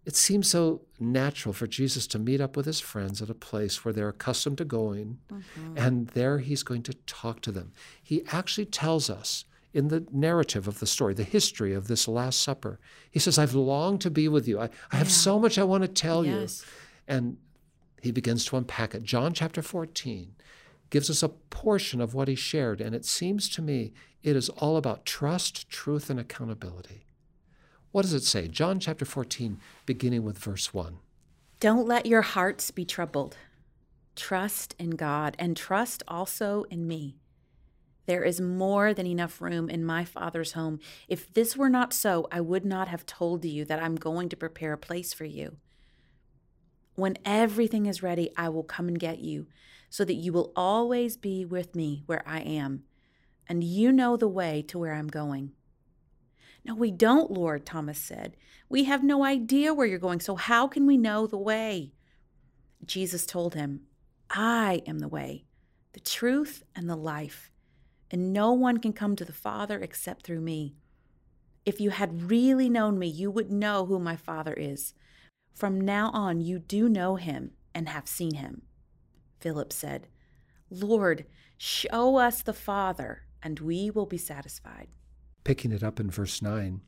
it 0.05 0.17
seems 0.17 0.49
so 0.49 0.83
natural 0.99 1.53
for 1.53 1.67
Jesus 1.67 2.07
to 2.09 2.19
meet 2.19 2.41
up 2.41 2.57
with 2.57 2.67
his 2.67 2.81
friends 2.81 3.21
at 3.21 3.31
a 3.31 3.35
place 3.35 3.85
where 3.85 3.93
they're 3.93 4.09
accustomed 4.09 4.59
to 4.59 4.65
going, 4.65 5.19
mm-hmm. 5.31 5.77
and 5.77 6.09
there 6.09 6.39
he's 6.39 6.63
going 6.63 6.83
to 6.85 6.95
talk 7.07 7.41
to 7.43 7.53
them. 7.53 7.73
He 8.03 8.23
actually 8.33 8.67
tells 8.67 9.11
us 9.11 9.45
in 9.75 9.89
the 9.89 10.07
narrative 10.11 10.67
of 10.67 10.81
the 10.81 10.87
story, 10.87 11.15
the 11.15 11.25
history 11.25 11.75
of 11.75 11.89
this 11.89 12.09
Last 12.09 12.41
Supper, 12.41 12.81
he 13.11 13.19
says, 13.19 13.39
I've 13.39 13.55
longed 13.55 14.01
to 14.03 14.11
be 14.11 14.29
with 14.29 14.49
you. 14.49 14.59
I, 14.59 14.71
I 14.91 14.97
have 14.97 15.09
yeah. 15.09 15.13
so 15.13 15.39
much 15.39 15.59
I 15.59 15.65
want 15.65 15.83
to 15.83 15.89
tell 15.89 16.25
yes. 16.25 16.65
you. 16.65 17.15
And 17.17 17.37
he 18.01 18.11
begins 18.11 18.45
to 18.47 18.57
unpack 18.57 18.95
it. 18.95 19.03
John 19.03 19.35
chapter 19.35 19.61
14 19.61 20.35
gives 20.91 21.11
us 21.11 21.23
a 21.23 21.29
portion 21.29 22.01
of 22.01 22.15
what 22.15 22.29
he 22.29 22.35
shared, 22.35 22.81
and 22.81 22.95
it 22.95 23.05
seems 23.05 23.49
to 23.51 23.63
me 23.63 23.93
it 24.23 24.37
is 24.37 24.49
all 24.49 24.77
about 24.77 25.05
trust, 25.05 25.69
truth, 25.69 26.09
and 26.09 26.19
accountability. 26.19 27.05
What 27.91 28.03
does 28.03 28.13
it 28.13 28.25
say? 28.25 28.49
John 28.49 28.81
chapter 28.81 29.05
14, 29.05 29.59
beginning 29.87 30.23
with 30.23 30.39
verse 30.39 30.75
1. 30.75 30.99
Don't 31.59 31.89
let 31.89 32.07
your 32.07 32.23
hearts 32.23 32.71
be 32.71 32.85
troubled. 32.85 33.37
Trust 34.15 34.75
in 34.79 34.91
God 34.91 35.37
and 35.39 35.57
trust 35.57 36.03
also 36.07 36.65
in 36.71 36.87
me. 36.87 37.17
There 38.05 38.25
is 38.25 38.41
more 38.41 38.93
than 38.95 39.07
enough 39.07 39.41
room 39.41 39.69
in 39.71 39.85
my 39.85 40.05
Father's 40.05 40.53
home. 40.53 40.81
If 41.09 41.33
this 41.33 41.57
were 41.57 41.69
not 41.69 41.93
so, 41.93 42.27
I 42.31 42.41
would 42.41 42.65
not 42.65 42.89
have 42.89 43.07
told 43.07 43.45
you 43.45 43.65
that 43.65 43.83
I'm 43.83 43.97
going 43.97 44.29
to 44.31 44.37
prepare 44.37 44.73
a 44.75 44.79
place 44.79 45.13
for 45.13 45.25
you. 45.25 45.57
When 46.95 47.17
everything 47.25 47.87
is 47.87 48.03
ready, 48.03 48.31
I 48.37 48.49
will 48.49 48.65
come 48.65 48.89
and 48.89 48.99
get 48.99 49.19
you, 49.19 49.47
so 49.89 50.05
that 50.05 50.15
you 50.15 50.33
will 50.33 50.53
always 50.57 51.17
be 51.17 51.45
with 51.45 51.75
me 51.75 52.03
where 52.07 52.23
I 52.27 52.41
am, 52.41 52.85
and 53.49 53.63
you 53.63 53.93
know 53.93 54.17
the 54.17 54.29
way 54.29 54.63
to 54.69 54.79
where 54.79 54.95
I'm 54.95 55.09
going. 55.09 55.53
No, 56.69 56.75
we 56.75 56.91
don't, 56.91 57.31
Lord, 57.31 57.65
Thomas 57.65 57.99
said. 57.99 58.37
We 58.69 58.85
have 58.85 59.03
no 59.03 59.25
idea 59.25 59.73
where 59.73 59.87
you're 59.87 59.99
going, 59.99 60.21
so 60.21 60.37
how 60.37 60.69
can 60.69 60.87
we 60.87 60.99
know 60.99 61.27
the 61.27 61.39
way? 61.39 61.95
Jesus 62.85 63.25
told 63.25 63.55
him, 63.55 63.87
I 64.29 64.83
am 64.87 64.99
the 64.99 65.09
way, 65.09 65.47
the 65.95 66.01
truth, 66.01 66.63
and 66.77 66.87
the 66.87 66.95
life, 66.95 67.51
and 68.11 68.35
no 68.35 68.53
one 68.53 68.77
can 68.77 68.93
come 68.93 69.17
to 69.17 69.25
the 69.25 69.33
Father 69.33 69.81
except 69.81 70.27
through 70.27 70.43
me. 70.43 70.75
If 71.65 71.81
you 71.81 71.89
had 71.89 72.31
really 72.31 72.69
known 72.69 72.99
me, 72.99 73.07
you 73.07 73.31
would 73.31 73.51
know 73.51 73.87
who 73.87 73.99
my 73.99 74.17
Father 74.17 74.53
is. 74.53 74.93
From 75.55 75.81
now 75.81 76.11
on, 76.11 76.43
you 76.43 76.59
do 76.59 76.87
know 76.87 77.17
him 77.17 77.53
and 77.75 77.89
have 77.89 78.07
seen 78.07 78.35
him. 78.35 78.61
Philip 79.41 79.73
said, 79.73 80.09
Lord, 80.69 81.25
show 81.57 82.19
us 82.19 82.43
the 82.43 82.53
Father, 82.53 83.23
and 83.43 83.59
we 83.59 83.91
will 83.91 84.05
be 84.05 84.19
satisfied. 84.19 84.89
Picking 85.49 85.73
it 85.73 85.83
up 85.83 85.99
in 85.99 86.11
verse 86.11 86.43
9, 86.43 86.83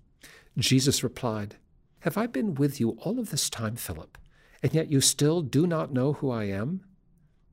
Jesus 0.59 1.03
replied, 1.03 1.57
Have 2.01 2.19
I 2.19 2.27
been 2.27 2.55
with 2.55 2.79
you 2.79 2.91
all 3.01 3.19
of 3.19 3.31
this 3.31 3.49
time, 3.49 3.75
Philip, 3.75 4.19
and 4.63 4.75
yet 4.75 4.91
you 4.91 5.01
still 5.01 5.41
do 5.41 5.67
not 5.67 5.95
know 5.95 6.13
who 6.13 6.31
I 6.31 6.45
am? 6.45 6.83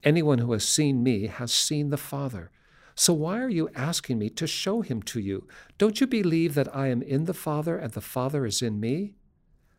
Anyone 0.03 0.39
who 0.39 0.51
has 0.51 0.67
seen 0.67 1.03
me 1.03 1.27
has 1.27 1.53
seen 1.53 1.91
the 1.91 1.95
Father. 1.95 2.51
So 2.93 3.13
why 3.13 3.39
are 3.39 3.47
you 3.47 3.69
asking 3.73 4.19
me 4.19 4.29
to 4.31 4.45
show 4.47 4.81
him 4.81 5.01
to 5.03 5.21
you? 5.21 5.47
Don't 5.77 6.01
you 6.01 6.07
believe 6.07 6.55
that 6.55 6.75
I 6.75 6.87
am 6.87 7.01
in 7.01 7.23
the 7.23 7.33
Father 7.33 7.77
and 7.77 7.93
the 7.93 8.01
Father 8.01 8.45
is 8.45 8.61
in 8.61 8.77
me? 8.77 9.13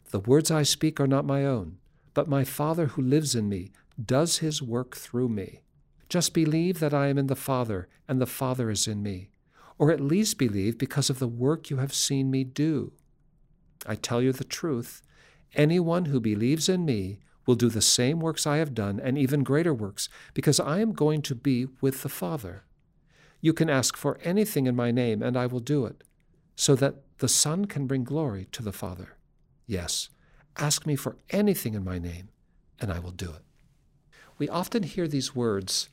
The 0.08 0.20
words 0.20 0.50
I 0.50 0.62
speak 0.62 0.98
are 0.98 1.06
not 1.06 1.26
my 1.26 1.44
own, 1.44 1.76
but 2.14 2.26
my 2.26 2.42
Father 2.42 2.86
who 2.86 3.02
lives 3.02 3.34
in 3.34 3.50
me 3.50 3.70
does 4.02 4.38
his 4.38 4.62
work 4.62 4.96
through 4.96 5.28
me. 5.28 5.60
Just 6.08 6.32
believe 6.32 6.80
that 6.80 6.94
I 6.94 7.08
am 7.08 7.18
in 7.18 7.26
the 7.26 7.36
Father 7.36 7.86
and 8.08 8.18
the 8.18 8.24
Father 8.24 8.70
is 8.70 8.88
in 8.88 9.02
me 9.02 9.28
or 9.78 9.90
at 9.90 10.00
least 10.00 10.38
believe 10.38 10.76
because 10.76 11.08
of 11.08 11.18
the 11.18 11.28
work 11.28 11.70
you 11.70 11.76
have 11.76 11.94
seen 11.94 12.30
me 12.30 12.44
do. 12.44 12.92
I 13.86 13.94
tell 13.94 14.20
you 14.20 14.32
the 14.32 14.44
truth 14.44 15.02
anyone 15.54 16.06
who 16.06 16.20
believes 16.20 16.68
in 16.68 16.84
me 16.84 17.20
will 17.46 17.54
do 17.54 17.70
the 17.70 17.80
same 17.80 18.20
works 18.20 18.46
I 18.46 18.58
have 18.58 18.74
done 18.74 19.00
and 19.00 19.16
even 19.16 19.42
greater 19.42 19.72
works, 19.72 20.10
because 20.34 20.60
I 20.60 20.80
am 20.80 20.92
going 20.92 21.22
to 21.22 21.34
be 21.34 21.66
with 21.80 22.02
the 22.02 22.10
Father. 22.10 22.64
You 23.40 23.54
can 23.54 23.70
ask 23.70 23.96
for 23.96 24.18
anything 24.22 24.66
in 24.66 24.76
my 24.76 24.90
name, 24.90 25.22
and 25.22 25.34
I 25.34 25.46
will 25.46 25.60
do 25.60 25.86
it, 25.86 26.04
so 26.56 26.74
that 26.74 26.96
the 27.18 27.28
Son 27.28 27.64
can 27.64 27.86
bring 27.86 28.04
glory 28.04 28.46
to 28.52 28.62
the 28.62 28.72
Father. 28.72 29.16
Yes, 29.66 30.10
ask 30.58 30.86
me 30.86 30.94
for 30.94 31.16
anything 31.30 31.72
in 31.72 31.84
my 31.84 31.98
name, 31.98 32.28
and 32.78 32.92
I 32.92 32.98
will 32.98 33.12
do 33.12 33.30
it. 33.30 33.42
We 34.36 34.48
often 34.50 34.82
hear 34.82 35.08
these 35.08 35.34
words 35.34 35.88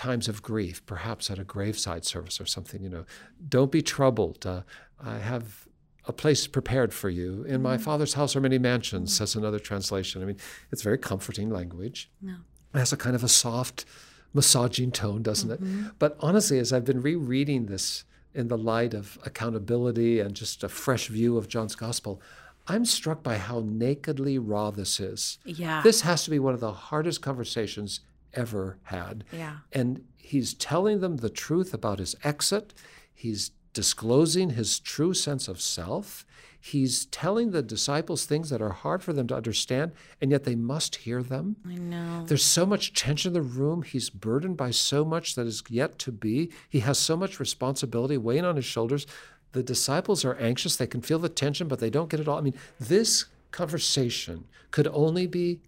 times 0.00 0.28
of 0.28 0.42
grief, 0.42 0.84
perhaps 0.86 1.30
at 1.30 1.38
a 1.38 1.44
graveside 1.44 2.06
service 2.06 2.40
or 2.40 2.46
something, 2.46 2.82
you 2.82 2.88
know, 2.88 3.04
don't 3.50 3.70
be 3.70 3.82
troubled. 3.82 4.46
Uh, 4.46 4.62
I 4.98 5.18
have 5.18 5.68
a 6.06 6.12
place 6.12 6.46
prepared 6.46 6.94
for 6.94 7.10
you. 7.10 7.44
In 7.44 7.60
my 7.60 7.76
father's 7.76 8.14
house 8.14 8.34
are 8.34 8.40
many 8.40 8.58
mansions, 8.58 9.14
says 9.14 9.34
another 9.34 9.58
translation. 9.58 10.22
I 10.22 10.24
mean, 10.24 10.38
it's 10.72 10.80
very 10.80 10.96
comforting 10.96 11.50
language. 11.50 12.10
No. 12.22 12.36
It 12.74 12.78
has 12.78 12.94
a 12.94 12.96
kind 12.96 13.14
of 13.14 13.22
a 13.22 13.28
soft, 13.28 13.84
massaging 14.32 14.90
tone, 14.90 15.22
doesn't 15.22 15.50
it? 15.50 15.60
But 15.98 16.16
honestly, 16.20 16.58
as 16.58 16.72
I've 16.72 16.86
been 16.86 17.02
rereading 17.02 17.66
this 17.66 18.04
in 18.34 18.48
the 18.48 18.56
light 18.56 18.94
of 18.94 19.18
accountability 19.26 20.18
and 20.20 20.34
just 20.34 20.64
a 20.64 20.70
fresh 20.70 21.08
view 21.08 21.36
of 21.36 21.46
John's 21.46 21.74
gospel, 21.76 22.22
I'm 22.66 22.86
struck 22.86 23.22
by 23.22 23.36
how 23.36 23.62
nakedly 23.66 24.38
raw 24.38 24.70
this 24.70 24.98
is. 24.98 25.38
Yeah. 25.44 25.82
This 25.82 26.00
has 26.02 26.24
to 26.24 26.30
be 26.30 26.38
one 26.38 26.54
of 26.54 26.60
the 26.60 26.72
hardest 26.72 27.20
conversations 27.20 28.00
ever 28.34 28.78
had. 28.84 29.24
Yeah. 29.32 29.58
And 29.72 30.04
he's 30.16 30.54
telling 30.54 31.00
them 31.00 31.18
the 31.18 31.30
truth 31.30 31.74
about 31.74 31.98
his 31.98 32.14
exit. 32.22 32.74
He's 33.12 33.52
disclosing 33.72 34.50
his 34.50 34.78
true 34.78 35.14
sense 35.14 35.48
of 35.48 35.60
self. 35.60 36.24
He's 36.62 37.06
telling 37.06 37.52
the 37.52 37.62
disciples 37.62 38.26
things 38.26 38.50
that 38.50 38.60
are 38.60 38.70
hard 38.70 39.02
for 39.02 39.14
them 39.14 39.26
to 39.28 39.36
understand, 39.36 39.92
and 40.20 40.30
yet 40.30 40.44
they 40.44 40.54
must 40.54 40.96
hear 40.96 41.22
them. 41.22 41.56
I 41.66 41.76
know. 41.76 42.24
There's 42.26 42.44
so 42.44 42.66
much 42.66 42.92
tension 42.92 43.30
in 43.30 43.32
the 43.34 43.40
room. 43.40 43.82
He's 43.82 44.10
burdened 44.10 44.58
by 44.58 44.70
so 44.70 45.04
much 45.04 45.36
that 45.36 45.46
is 45.46 45.62
yet 45.70 45.98
to 46.00 46.12
be. 46.12 46.50
He 46.68 46.80
has 46.80 46.98
so 46.98 47.16
much 47.16 47.40
responsibility 47.40 48.18
weighing 48.18 48.44
on 48.44 48.56
his 48.56 48.66
shoulders. 48.66 49.06
The 49.52 49.62
disciples 49.62 50.22
are 50.24 50.34
anxious. 50.34 50.76
They 50.76 50.86
can 50.86 51.00
feel 51.00 51.18
the 51.18 51.30
tension, 51.30 51.66
but 51.66 51.80
they 51.80 51.90
don't 51.90 52.10
get 52.10 52.20
it 52.20 52.28
all. 52.28 52.38
I 52.38 52.42
mean, 52.42 52.58
this 52.78 53.24
conversation 53.52 54.44
could 54.70 54.86
only 54.88 55.26
be 55.26 55.60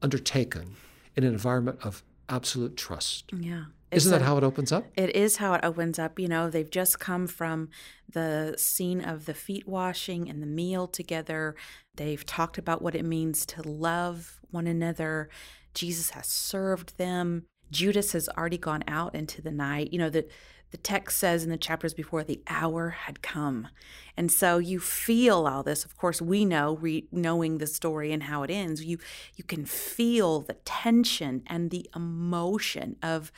undertaken 0.00 0.76
in 1.16 1.24
an 1.24 1.32
environment 1.32 1.78
of 1.82 2.02
absolute 2.28 2.76
trust. 2.76 3.32
Yeah. 3.32 3.64
Isn't 3.90 4.10
that 4.10 4.22
how 4.22 4.36
it 4.36 4.44
opens 4.44 4.72
up? 4.72 4.86
It 4.96 5.14
is 5.14 5.36
how 5.36 5.54
it 5.54 5.64
opens 5.64 5.98
up. 5.98 6.18
You 6.18 6.26
know, 6.26 6.50
they've 6.50 6.70
just 6.70 6.98
come 6.98 7.26
from 7.26 7.68
the 8.10 8.54
scene 8.58 9.00
of 9.00 9.26
the 9.26 9.34
feet 9.34 9.68
washing 9.68 10.28
and 10.28 10.42
the 10.42 10.46
meal 10.46 10.88
together. 10.88 11.54
They've 11.94 12.24
talked 12.24 12.58
about 12.58 12.82
what 12.82 12.96
it 12.96 13.04
means 13.04 13.46
to 13.46 13.62
love 13.62 14.40
one 14.50 14.66
another. 14.66 15.28
Jesus 15.74 16.10
has 16.10 16.26
served 16.26 16.98
them. 16.98 17.44
Judas 17.70 18.12
has 18.12 18.28
already 18.28 18.58
gone 18.58 18.84
out 18.88 19.14
into 19.14 19.40
the 19.40 19.52
night. 19.52 19.92
You 19.92 19.98
know, 20.00 20.10
the, 20.10 20.26
the 20.74 20.78
text 20.78 21.18
says 21.18 21.44
in 21.44 21.50
the 21.50 21.56
chapters 21.56 21.94
before, 21.94 22.24
the 22.24 22.42
hour 22.48 22.88
had 22.90 23.22
come. 23.22 23.68
And 24.16 24.32
so 24.32 24.58
you 24.58 24.80
feel 24.80 25.46
all 25.46 25.62
this. 25.62 25.84
Of 25.84 25.96
course, 25.96 26.20
we 26.20 26.44
know, 26.44 26.78
re- 26.78 27.06
knowing 27.12 27.58
the 27.58 27.68
story 27.68 28.10
and 28.10 28.24
how 28.24 28.42
it 28.42 28.50
ends, 28.50 28.84
you, 28.84 28.98
you 29.36 29.44
can 29.44 29.66
feel 29.66 30.40
the 30.40 30.54
tension 30.64 31.44
and 31.46 31.70
the 31.70 31.88
emotion 31.94 32.96
of 33.04 33.30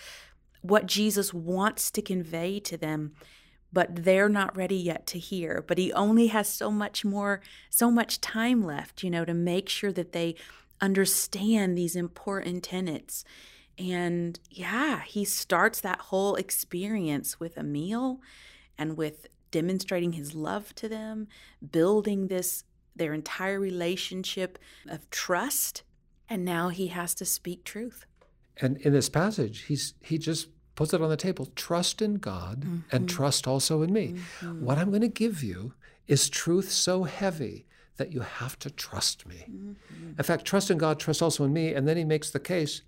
what 0.63 0.87
Jesus 0.87 1.35
wants 1.35 1.91
to 1.91 2.01
convey 2.01 2.59
to 2.61 2.79
them, 2.79 3.13
but 3.71 4.05
they're 4.05 4.31
not 4.31 4.57
ready 4.57 4.79
yet 4.79 5.07
to 5.09 5.19
hear. 5.19 5.63
But 5.69 5.77
he 5.77 5.93
only 5.93 6.29
has 6.29 6.49
so 6.49 6.71
much 6.71 7.05
more, 7.05 7.43
so 7.69 7.91
much 7.91 8.23
time 8.23 8.65
left, 8.65 9.03
you 9.03 9.11
know, 9.11 9.27
to 9.27 9.35
make 9.35 9.69
sure 9.69 9.93
that 9.93 10.13
they 10.13 10.37
understand 10.81 11.77
these 11.77 11.97
important 11.97 12.63
tenets. 12.63 13.27
And 13.79 14.39
yeah, 14.51 15.03
he 15.03 15.25
starts 15.25 15.81
that 15.83 16.01
whole 16.01 16.35
experience 16.37 17.39
with 17.39 17.57
a 17.57 17.63
meal 17.63 18.21
and 18.79 18.97
with 18.97 19.27
demonstrating 19.51 20.13
his 20.13 20.35
love 20.35 20.75
to 20.77 20.89
them, 20.89 21.29
building 21.71 22.29
this 22.29 22.65
their 22.95 23.13
entire 23.13 23.61
relationship 23.61 24.59
of 24.89 25.09
trust. 25.11 25.83
And 26.29 26.45
now 26.45 26.71
he 26.71 26.89
has 26.89 27.15
to 27.17 27.25
speak 27.27 27.63
truth. 27.63 28.07
And 28.57 28.79
in 28.79 28.93
this 28.93 29.11
passage, 29.11 29.65
he's 29.65 29.95
he 30.01 30.17
just 30.19 30.49
puts 30.75 30.95
it 30.95 31.03
on 31.03 31.11
the 31.11 31.17
table. 31.17 31.47
Trust 31.55 32.01
in 32.01 32.15
God 32.15 32.65
and 32.65 32.83
mm-hmm. 32.83 33.07
trust 33.07 33.47
also 33.47 33.83
in 33.83 33.93
me. 33.93 34.15
Mm-hmm. 34.41 34.65
What 34.65 34.79
I'm 34.79 34.91
going 34.91 35.03
to 35.03 35.09
give 35.09 35.43
you 35.43 35.75
is 36.07 36.31
truth 36.31 36.71
so 36.71 37.05
heavy 37.05 37.67
that 37.97 38.13
you 38.13 38.21
have 38.21 38.59
to 38.61 38.71
trust 38.71 39.27
me. 39.27 39.47
Mm-hmm. 39.51 40.11
In 40.19 40.25
fact, 40.25 40.45
trust 40.45 40.71
in 40.71 40.79
God, 40.79 40.99
trust 40.99 41.23
also 41.23 41.45
in 41.45 41.53
me. 41.53 41.75
And 41.75 41.89
then 41.89 41.97
he 41.97 42.05
makes 42.05 42.31
the 42.31 42.41
case 42.41 42.83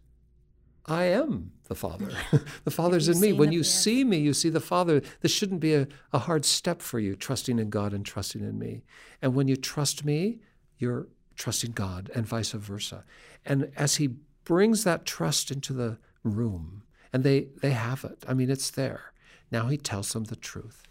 I 0.88 1.04
am 1.04 1.52
the 1.68 1.74
Father. 1.74 2.10
the 2.64 2.70
Father's 2.70 3.08
in 3.08 3.20
me. 3.20 3.32
When 3.32 3.52
you 3.52 3.62
see 3.62 4.04
me, 4.04 4.18
you 4.18 4.32
see 4.32 4.48
the 4.48 4.60
Father. 4.60 5.02
This 5.20 5.32
shouldn't 5.32 5.60
be 5.60 5.74
a, 5.74 5.86
a 6.12 6.18
hard 6.18 6.44
step 6.44 6.80
for 6.80 6.98
you, 6.98 7.14
trusting 7.14 7.58
in 7.58 7.70
God 7.70 7.92
and 7.92 8.04
trusting 8.04 8.40
in 8.40 8.58
me. 8.58 8.82
And 9.22 9.34
when 9.34 9.48
you 9.48 9.56
trust 9.56 10.04
me, 10.04 10.40
you're 10.78 11.08
trusting 11.36 11.72
God 11.72 12.10
and 12.14 12.26
vice 12.26 12.52
versa. 12.52 13.04
And 13.44 13.70
as 13.76 13.96
he 13.96 14.08
brings 14.44 14.84
that 14.84 15.04
trust 15.04 15.50
into 15.50 15.72
the 15.72 15.98
room, 16.24 16.82
and 17.12 17.24
they, 17.24 17.48
they 17.60 17.70
have 17.70 18.04
it, 18.04 18.24
I 18.26 18.34
mean, 18.34 18.50
it's 18.50 18.70
there. 18.70 19.12
Now 19.50 19.68
he 19.68 19.76
tells 19.76 20.12
them 20.12 20.24
the 20.24 20.36
truth. 20.36 20.82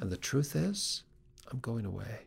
And 0.00 0.10
the 0.10 0.16
truth 0.16 0.56
is, 0.56 1.02
I'm 1.50 1.58
going 1.58 1.84
away. 1.84 2.25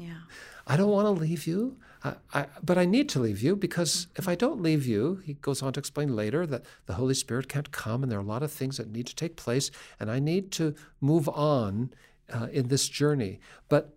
Yeah. 0.00 0.20
I 0.66 0.76
don't 0.76 0.90
want 0.90 1.06
to 1.06 1.10
leave 1.10 1.46
you, 1.46 1.76
I, 2.04 2.14
I, 2.32 2.46
but 2.62 2.78
I 2.78 2.84
need 2.84 3.08
to 3.10 3.20
leave 3.20 3.42
you 3.42 3.56
because 3.56 4.06
if 4.16 4.28
I 4.28 4.34
don't 4.34 4.62
leave 4.62 4.86
you, 4.86 5.20
he 5.24 5.34
goes 5.34 5.62
on 5.62 5.72
to 5.74 5.80
explain 5.80 6.14
later 6.16 6.46
that 6.46 6.64
the 6.86 6.94
Holy 6.94 7.14
Spirit 7.14 7.48
can't 7.48 7.70
come 7.72 8.02
and 8.02 8.10
there 8.10 8.18
are 8.18 8.22
a 8.22 8.26
lot 8.26 8.42
of 8.42 8.52
things 8.52 8.76
that 8.78 8.90
need 8.90 9.06
to 9.06 9.14
take 9.14 9.36
place, 9.36 9.70
and 9.98 10.10
I 10.10 10.18
need 10.18 10.50
to 10.52 10.74
move 11.00 11.28
on 11.28 11.92
uh, 12.32 12.46
in 12.52 12.68
this 12.68 12.88
journey. 12.88 13.40
But 13.68 13.96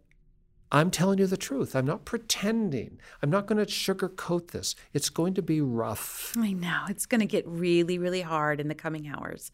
I'm 0.73 0.89
telling 0.89 1.19
you 1.19 1.27
the 1.27 1.37
truth. 1.37 1.75
I'm 1.75 1.85
not 1.85 2.03
pretending. 2.03 2.99
I'm 3.21 3.29
not 3.29 3.45
going 3.45 3.63
to 3.63 3.71
sugarcoat 3.71 4.49
this. 4.49 4.75
It's 4.91 5.11
going 5.11 5.35
to 5.35 5.43
be 5.43 5.61
rough. 5.61 6.33
I 6.35 6.53
know. 6.53 6.85
It's 6.89 7.05
going 7.05 7.21
to 7.21 7.27
get 7.27 7.47
really, 7.47 7.99
really 7.99 8.21
hard 8.21 8.59
in 8.59 8.69
the 8.69 8.75
coming 8.75 9.07
hours. 9.07 9.51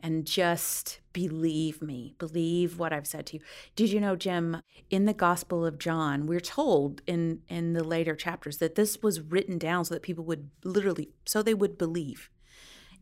And 0.00 0.24
just 0.24 1.00
believe 1.12 1.82
me, 1.82 2.14
believe 2.18 2.78
what 2.78 2.92
I've 2.92 3.08
said 3.08 3.26
to 3.26 3.38
you. 3.38 3.42
Did 3.74 3.90
you 3.90 4.00
know, 4.00 4.14
Jim, 4.14 4.62
in 4.90 5.06
the 5.06 5.12
Gospel 5.12 5.66
of 5.66 5.76
John, 5.76 6.26
we're 6.26 6.38
told 6.38 7.02
in, 7.04 7.40
in 7.48 7.72
the 7.72 7.82
later 7.82 8.14
chapters 8.14 8.58
that 8.58 8.76
this 8.76 9.02
was 9.02 9.20
written 9.20 9.58
down 9.58 9.84
so 9.84 9.94
that 9.94 10.02
people 10.02 10.24
would 10.24 10.50
literally, 10.62 11.10
so 11.26 11.42
they 11.42 11.52
would 11.52 11.78
believe. 11.78 12.30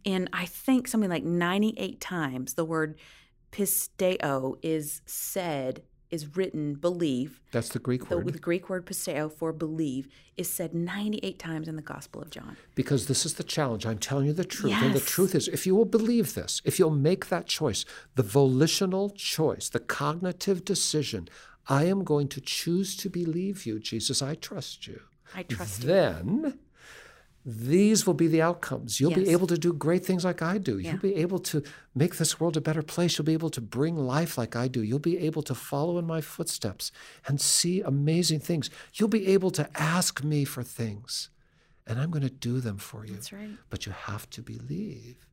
And 0.07 0.31
I 0.33 0.47
think 0.47 0.89
something 0.89 1.11
like 1.11 1.25
98 1.25 2.01
times 2.01 2.55
the 2.55 2.65
word 2.65 2.99
pisteo 3.53 4.57
is 4.63 5.03
said, 5.05 5.83
is 6.11 6.37
written, 6.37 6.75
believe. 6.75 7.41
That's 7.53 7.69
the 7.69 7.79
Greek 7.79 8.09
The, 8.09 8.17
word. 8.17 8.33
the 8.33 8.39
Greek 8.39 8.69
word 8.71 8.87
pisteo 8.87 9.31
for 9.33 9.53
believe 9.53 10.09
is 10.37 10.49
said 10.49 10.75
98 10.75 11.39
times 11.39 11.69
in 11.69 11.77
the 11.77 11.83
Gospel 11.83 12.23
of 12.23 12.31
John. 12.31 12.57
because 12.75 13.07
this 13.09 13.27
is 13.27 13.35
the 13.35 13.43
challenge. 13.43 13.85
I'm 13.85 13.99
telling 13.99 14.27
you 14.27 14.33
the 14.33 14.45
truth. 14.45 14.71
Yes. 14.73 14.83
And 14.85 14.95
the 14.95 15.01
truth 15.01 15.35
is, 15.35 15.49
if 15.49 15.67
you 15.67 15.75
will 15.75 15.85
believe 15.85 16.35
this, 16.35 16.63
if 16.65 16.79
you'll 16.79 16.91
make 16.91 17.29
that 17.29 17.47
choice, 17.47 17.85
the 18.15 18.23
volitional 18.23 19.11
choice, 19.11 19.69
the 19.69 19.81
cognitive 19.81 20.65
decision, 20.65 21.29
I 21.69 21.85
am 21.85 22.05
going 22.05 22.29
to 22.29 22.41
choose 22.41 22.97
to 22.97 23.11
believe 23.11 23.67
you, 23.67 23.79
Jesus. 23.79 24.23
I 24.23 24.35
trust 24.37 24.87
you. 24.87 25.01
I 25.35 25.43
trust 25.43 25.83
you. 25.83 25.89
Then 25.89 26.59
these 27.51 28.07
will 28.07 28.13
be 28.13 28.27
the 28.27 28.43
outcomes. 28.43 29.01
You'll 29.01 29.15
be 29.15 29.31
able 29.31 29.47
to 29.47 29.57
do 29.57 29.73
great 29.73 30.05
things 30.05 30.23
like 30.23 30.43
I 30.43 30.59
do. 30.59 30.79
Yeah. 30.79 30.91
You'll 30.91 31.01
be 31.01 31.15
able 31.15 31.39
to 31.39 31.63
make 31.95 32.17
this 32.17 32.39
world 32.39 32.59
a 32.59 32.61
better 32.61 32.83
place. 32.83 33.17
You'll 33.17 33.25
be 33.25 33.33
able 33.33 33.49
to 33.49 33.63
bring 33.63 33.97
life 33.97 34.37
like 34.37 34.55
I 34.55 34.69
do. 34.69 34.83
You'll 34.83 34.99
be 34.99 35.17
able 35.17 35.41
to 35.45 35.55
follow 35.55 35.97
in 35.99 36.07
my 36.07 36.21
footsteps 36.21 36.93
and 37.27 37.41
see 37.41 37.81
amazing 37.81 38.41
things. 38.41 38.69
You'll 38.93 39.09
be 39.09 39.29
able 39.29 39.51
to 39.53 39.67
ask 39.81 40.23
me 40.23 40.45
for 40.45 40.63
things, 40.63 41.31
and 41.87 41.99
I'm 41.99 42.11
going 42.11 42.23
to 42.23 42.29
do 42.29 42.61
them 42.61 42.77
for 42.77 43.07
you. 43.07 43.15
That's 43.15 43.33
right. 43.33 43.57
But 43.71 43.87
you 43.87 43.93
have 43.93 44.29
to 44.29 44.43
believe. 44.43 45.27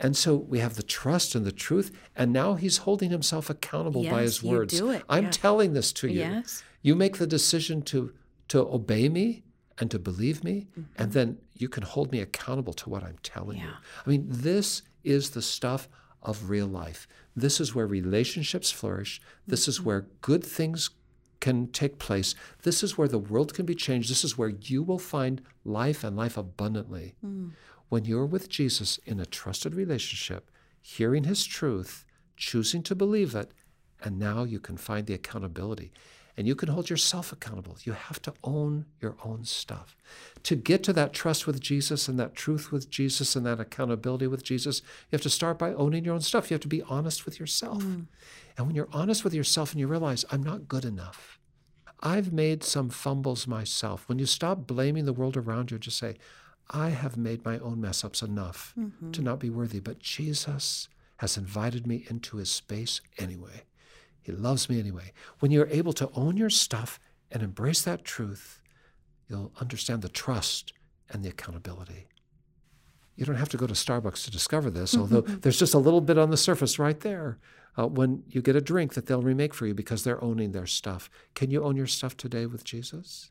And 0.00 0.16
so 0.16 0.34
we 0.34 0.58
have 0.58 0.74
the 0.74 0.82
trust 0.82 1.36
and 1.36 1.46
the 1.46 1.52
truth, 1.52 1.96
and 2.16 2.32
now 2.32 2.54
he's 2.54 2.78
holding 2.78 3.10
himself 3.10 3.48
accountable 3.48 4.02
by 4.02 4.22
Yes, 4.22 4.38
his 4.38 4.42
you 4.42 4.50
words. 4.50 4.76
do 4.76 4.90
it, 4.90 5.04
I'm 5.08 5.24
yeah. 5.24 5.30
telling 5.30 5.74
this 5.74 5.92
to 5.92 6.08
you. 6.08 6.20
Yes. 6.20 6.64
You 6.82 6.96
make 6.96 7.18
the 7.18 7.26
decision 7.28 7.82
to 7.82 8.12
to 8.48 8.58
obey 8.58 9.08
me 9.08 9.44
and 9.78 9.90
to 9.90 9.98
believe 9.98 10.44
me, 10.44 10.68
and 10.76 10.86
mm-hmm. 10.86 11.10
then 11.10 11.38
you 11.54 11.68
can 11.68 11.82
hold 11.82 12.12
me 12.12 12.20
accountable 12.20 12.72
to 12.74 12.90
what 12.90 13.02
I'm 13.02 13.18
telling 13.22 13.58
you. 13.58 13.64
Mm-hmm. 13.66 14.08
I 14.08 14.10
mean, 14.10 14.24
this 14.28 14.82
is 15.04 15.30
the 15.30 15.42
stuff 15.42 15.88
of 16.22 16.48
real 16.50 16.66
life. 16.66 17.06
This 17.34 17.60
is 17.60 17.74
where 17.74 17.86
relationships 17.86 18.70
flourish. 18.70 19.20
This 19.46 19.62
Mm-hmm. 19.62 19.70
is 19.70 19.82
where 19.82 20.06
good 20.20 20.44
things 20.44 20.90
can 21.40 21.66
take 21.68 21.98
place. 21.98 22.34
This 22.62 22.82
is 22.84 22.96
where 22.96 23.08
the 23.08 23.18
world 23.18 23.52
can 23.54 23.66
be 23.66 23.74
changed. 23.74 24.08
This 24.10 24.22
is 24.24 24.38
where 24.38 24.50
you 24.50 24.82
will 24.82 24.98
find 25.00 25.42
life 25.64 26.04
and 26.04 26.16
life 26.16 26.36
abundantly. 26.36 27.14
Mm. 27.24 27.50
When 27.88 28.04
you're 28.04 28.26
with 28.26 28.48
Jesus 28.48 28.98
in 29.04 29.18
a 29.18 29.26
trusted 29.26 29.74
relationship, 29.74 30.50
hearing 30.80 31.24
his 31.24 31.44
truth, 31.44 32.04
choosing 32.36 32.82
to 32.84 32.94
believe 32.94 33.34
it, 33.34 33.50
and 34.00 34.18
now 34.18 34.44
you 34.44 34.60
can 34.60 34.76
find 34.76 35.06
the 35.06 35.14
accountability. 35.14 35.92
And 36.36 36.46
you 36.46 36.54
can 36.54 36.70
hold 36.70 36.88
yourself 36.88 37.30
accountable. 37.30 37.76
You 37.84 37.92
have 37.92 38.20
to 38.22 38.32
own 38.42 38.86
your 39.00 39.16
own 39.22 39.44
stuff. 39.44 39.94
To 40.44 40.56
get 40.56 40.82
to 40.84 40.92
that 40.94 41.12
trust 41.12 41.46
with 41.46 41.60
Jesus 41.60 42.08
and 42.08 42.18
that 42.18 42.34
truth 42.34 42.72
with 42.72 42.88
Jesus 42.88 43.36
and 43.36 43.44
that 43.44 43.60
accountability 43.60 44.26
with 44.26 44.42
Jesus, 44.42 44.80
you 44.80 45.16
have 45.16 45.20
to 45.22 45.30
start 45.30 45.58
by 45.58 45.74
owning 45.74 46.04
your 46.04 46.14
own 46.14 46.22
stuff. 46.22 46.50
You 46.50 46.54
have 46.54 46.62
to 46.62 46.68
be 46.68 46.82
honest 46.82 47.26
with 47.26 47.38
yourself. 47.38 47.82
And 47.82 48.66
when 48.66 48.74
you're 48.74 48.88
honest 48.92 49.24
with 49.24 49.34
yourself 49.34 49.72
and 49.72 49.80
you 49.80 49.86
realize, 49.86 50.24
I'm 50.30 50.42
not 50.42 50.68
good 50.68 50.86
enough, 50.86 51.38
I've 52.00 52.32
made 52.32 52.64
some 52.64 52.88
fumbles 52.88 53.46
myself. 53.46 54.08
When 54.08 54.18
you 54.18 54.26
stop 54.26 54.66
blaming 54.66 55.04
the 55.04 55.12
world 55.12 55.36
around 55.36 55.70
you, 55.70 55.78
just 55.78 55.98
say, 55.98 56.16
I 56.70 56.90
have 56.90 57.16
made 57.18 57.44
my 57.44 57.58
own 57.58 57.80
mess 57.80 58.04
ups 58.04 58.22
enough 58.22 58.72
Mm-hmm. 58.78 59.10
to 59.12 59.20
not 59.20 59.38
be 59.38 59.50
worthy, 59.50 59.80
but 59.80 59.98
Jesus 59.98 60.88
has 61.18 61.36
invited 61.36 61.86
me 61.86 62.06
into 62.08 62.38
his 62.38 62.50
space 62.50 63.00
anyway. 63.18 63.64
He 64.22 64.32
loves 64.32 64.70
me 64.70 64.78
anyway. 64.78 65.12
When 65.40 65.50
you're 65.50 65.68
able 65.68 65.92
to 65.94 66.10
own 66.14 66.36
your 66.36 66.50
stuff 66.50 67.00
and 67.30 67.42
embrace 67.42 67.82
that 67.82 68.04
truth, 68.04 68.60
you'll 69.28 69.52
understand 69.60 70.02
the 70.02 70.08
trust 70.08 70.72
and 71.10 71.24
the 71.24 71.28
accountability. 71.28 72.06
You 73.16 73.26
don't 73.26 73.36
have 73.36 73.50
to 73.50 73.56
go 73.56 73.66
to 73.66 73.74
Starbucks 73.74 74.24
to 74.24 74.30
discover 74.30 74.70
this, 74.70 74.96
although 74.96 75.20
there's 75.20 75.58
just 75.58 75.74
a 75.74 75.78
little 75.78 76.00
bit 76.00 76.18
on 76.18 76.30
the 76.30 76.36
surface 76.36 76.78
right 76.78 77.00
there. 77.00 77.38
Uh, 77.78 77.86
when 77.86 78.22
you 78.28 78.42
get 78.42 78.54
a 78.54 78.60
drink 78.60 78.92
that 78.92 79.06
they'll 79.06 79.22
remake 79.22 79.54
for 79.54 79.66
you 79.66 79.74
because 79.74 80.04
they're 80.04 80.22
owning 80.22 80.52
their 80.52 80.66
stuff. 80.66 81.08
Can 81.34 81.50
you 81.50 81.64
own 81.64 81.74
your 81.74 81.86
stuff 81.86 82.16
today 82.16 82.44
with 82.44 82.64
Jesus? 82.64 83.30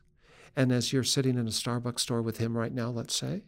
And 0.56 0.72
as 0.72 0.92
you're 0.92 1.04
sitting 1.04 1.38
in 1.38 1.46
a 1.46 1.50
Starbucks 1.50 2.00
store 2.00 2.20
with 2.20 2.38
him 2.38 2.58
right 2.58 2.72
now, 2.72 2.90
let's 2.90 3.14
say, 3.14 3.42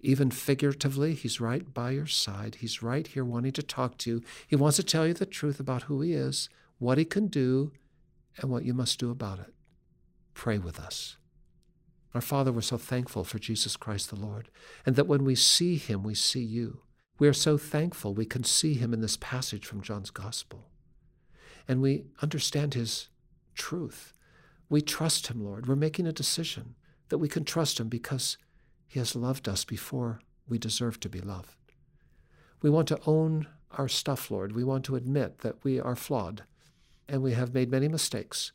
even 0.00 0.30
figuratively, 0.30 1.14
he's 1.14 1.40
right 1.40 1.72
by 1.72 1.92
your 1.92 2.06
side. 2.06 2.56
He's 2.56 2.82
right 2.82 3.06
here 3.06 3.24
wanting 3.24 3.52
to 3.52 3.62
talk 3.62 3.96
to 3.98 4.10
you. 4.10 4.22
He 4.46 4.56
wants 4.56 4.76
to 4.76 4.82
tell 4.82 5.06
you 5.06 5.14
the 5.14 5.26
truth 5.26 5.60
about 5.60 5.84
who 5.84 6.02
he 6.02 6.12
is, 6.12 6.48
what 6.78 6.98
he 6.98 7.04
can 7.04 7.28
do, 7.28 7.72
and 8.38 8.50
what 8.50 8.64
you 8.64 8.74
must 8.74 8.98
do 8.98 9.10
about 9.10 9.38
it. 9.38 9.54
Pray 10.34 10.58
with 10.58 10.80
us. 10.80 11.16
Our 12.14 12.20
Father, 12.20 12.52
we're 12.52 12.60
so 12.60 12.78
thankful 12.78 13.24
for 13.24 13.38
Jesus 13.38 13.76
Christ 13.76 14.10
the 14.10 14.16
Lord, 14.16 14.48
and 14.86 14.96
that 14.96 15.06
when 15.06 15.24
we 15.24 15.34
see 15.34 15.76
him, 15.76 16.02
we 16.02 16.14
see 16.14 16.42
you. 16.42 16.80
We 17.18 17.28
are 17.28 17.32
so 17.32 17.56
thankful 17.56 18.14
we 18.14 18.26
can 18.26 18.44
see 18.44 18.74
him 18.74 18.92
in 18.92 19.00
this 19.00 19.16
passage 19.16 19.66
from 19.66 19.82
John's 19.82 20.10
Gospel. 20.10 20.70
And 21.66 21.80
we 21.80 22.04
understand 22.22 22.74
his 22.74 23.08
truth. 23.54 24.12
We 24.68 24.80
trust 24.80 25.28
him, 25.28 25.44
Lord. 25.44 25.66
We're 25.66 25.76
making 25.76 26.06
a 26.06 26.12
decision 26.12 26.74
that 27.08 27.18
we 27.18 27.28
can 27.28 27.44
trust 27.44 27.78
him 27.78 27.88
because 27.88 28.36
he 28.86 28.98
has 28.98 29.16
loved 29.16 29.48
us 29.48 29.64
before 29.64 30.20
we 30.48 30.58
deserve 30.58 31.00
to 31.00 31.08
be 31.08 31.20
loved. 31.20 31.56
We 32.62 32.70
want 32.70 32.88
to 32.88 33.00
own 33.06 33.46
our 33.72 33.88
stuff, 33.88 34.30
Lord. 34.30 34.52
We 34.52 34.64
want 34.64 34.84
to 34.86 34.96
admit 34.96 35.38
that 35.40 35.62
we 35.64 35.80
are 35.80 35.96
flawed 35.96 36.44
and 37.08 37.22
we 37.22 37.32
have 37.32 37.54
made 37.54 37.70
many 37.70 37.88
mistakes. 37.88 38.52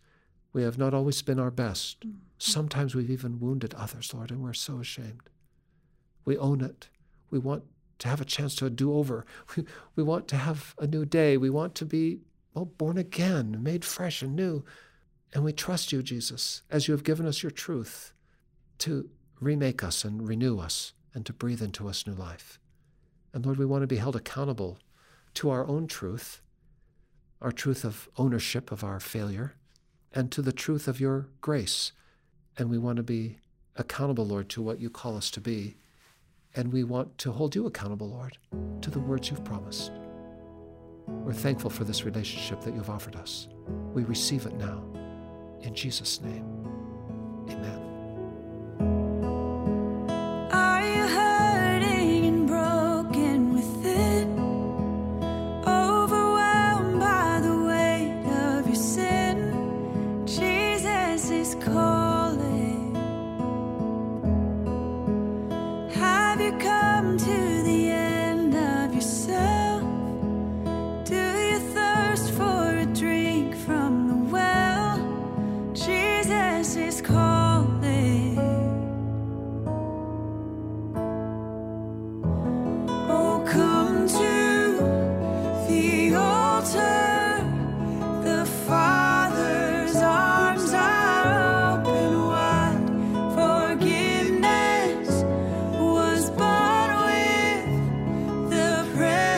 We 0.54 0.64
have 0.64 0.78
not 0.78 0.94
always 0.94 1.22
been 1.22 1.40
our 1.40 1.52
best. 1.52 2.00
Mm-hmm. 2.02 2.18
Sometimes 2.38 2.96
we've 2.96 3.12
even 3.12 3.40
wounded 3.40 3.74
others, 3.74 4.14
Lord, 4.14 4.32
and 4.32 4.42
we're 4.42 4.54
so 4.54 4.80
ashamed. 4.80 5.30
We 6.26 6.38
own 6.38 6.62
it. 6.62 6.90
We 7.30 7.40
want 7.40 7.64
to 8.00 8.08
have 8.08 8.22
a 8.22 8.26
chance 8.26 8.56
to 8.56 8.70
do 8.70 8.94
over. 8.94 9.26
We, 9.56 9.66
we 9.96 10.04
want 10.04 10.28
to 10.30 10.38
have 10.38 10.74
a 10.80 10.88
new 10.88 11.06
day. 11.06 11.38
We 11.38 11.50
want 11.50 11.76
to 11.76 11.86
be, 11.86 12.20
well, 12.54 12.66
born 12.66 12.98
again, 12.98 13.62
made 13.62 13.84
fresh 13.86 14.22
and 14.22 14.36
new. 14.36 14.64
And 15.34 15.44
we 15.44 15.54
trust 15.54 15.92
you, 15.92 16.02
Jesus, 16.02 16.64
as 16.72 16.88
you 16.88 16.94
have 16.94 17.04
given 17.04 17.26
us 17.26 17.44
your 17.44 17.52
truth 17.52 18.14
to 18.80 19.10
remake 19.40 19.84
us 19.84 20.04
and 20.04 20.28
renew 20.28 20.60
us 20.60 20.94
and 21.14 21.26
to 21.26 21.34
breathe 21.34 21.62
into 21.62 21.88
us 21.88 22.08
new 22.08 22.14
life. 22.14 22.60
And 23.34 23.46
Lord, 23.46 23.58
we 23.58 23.66
want 23.66 23.84
to 23.84 23.88
be 23.88 23.98
held 23.98 24.16
accountable 24.16 24.80
to 25.36 25.50
our 25.50 25.68
own 25.68 25.88
truth, 25.88 26.42
our 27.42 27.52
truth 27.52 27.84
of 27.84 28.10
ownership 28.18 28.72
of 28.72 28.84
our 28.84 29.00
failure, 29.00 29.54
and 30.14 30.32
to 30.32 30.42
the 30.42 30.52
truth 30.52 30.88
of 30.88 31.00
your 31.00 31.28
grace. 31.42 31.92
And 32.58 32.70
we 32.70 32.78
want 32.78 32.98
to 32.98 33.04
be 33.04 33.38
accountable, 33.76 34.26
Lord, 34.26 34.50
to 34.50 34.62
what 34.62 34.80
you 34.80 34.90
call 34.90 35.16
us 35.16 35.32
to 35.32 35.42
be. 35.42 35.78
And 36.56 36.74
we 36.74 36.84
want 36.84 37.18
to 37.20 37.32
hold 37.32 37.56
you 37.56 37.66
accountable, 37.68 38.10
Lord, 38.10 38.38
to 38.82 38.90
the 38.90 39.00
words 39.00 39.30
you've 39.30 39.46
promised. 39.46 39.92
We're 41.08 41.34
thankful 41.34 41.70
for 41.70 41.84
this 41.84 42.04
relationship 42.04 42.62
that 42.62 42.74
you've 42.74 42.90
offered 42.90 43.16
us. 43.16 43.48
We 43.94 44.04
receive 44.04 44.46
it 44.46 44.56
now. 44.56 44.84
In 45.62 45.74
Jesus' 45.76 46.22
name, 46.22 46.46
amen. 47.50 47.89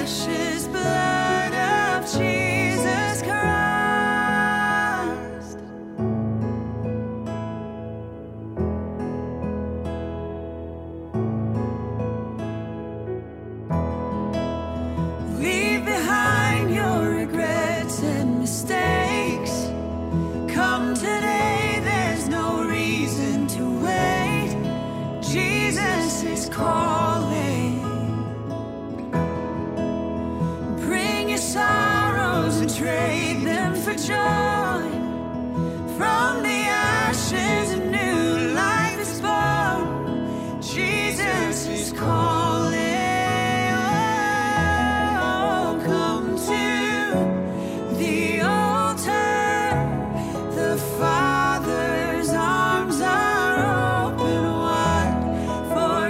是。 0.05 0.60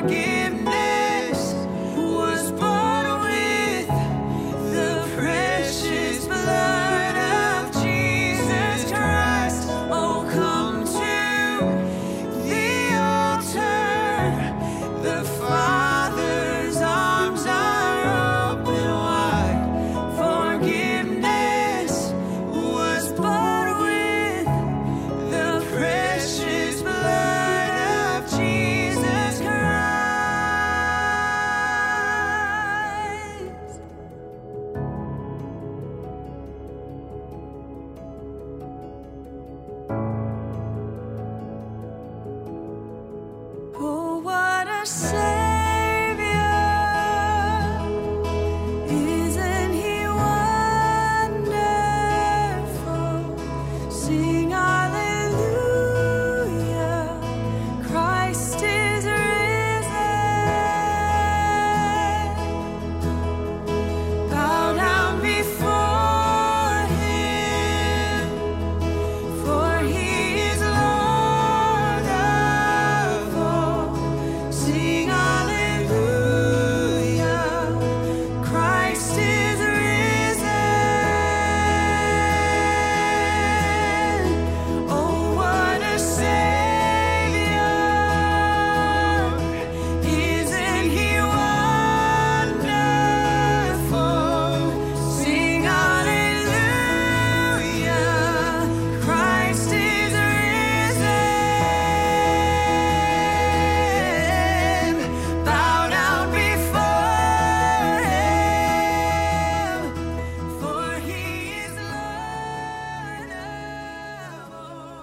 forgive. 0.02 0.31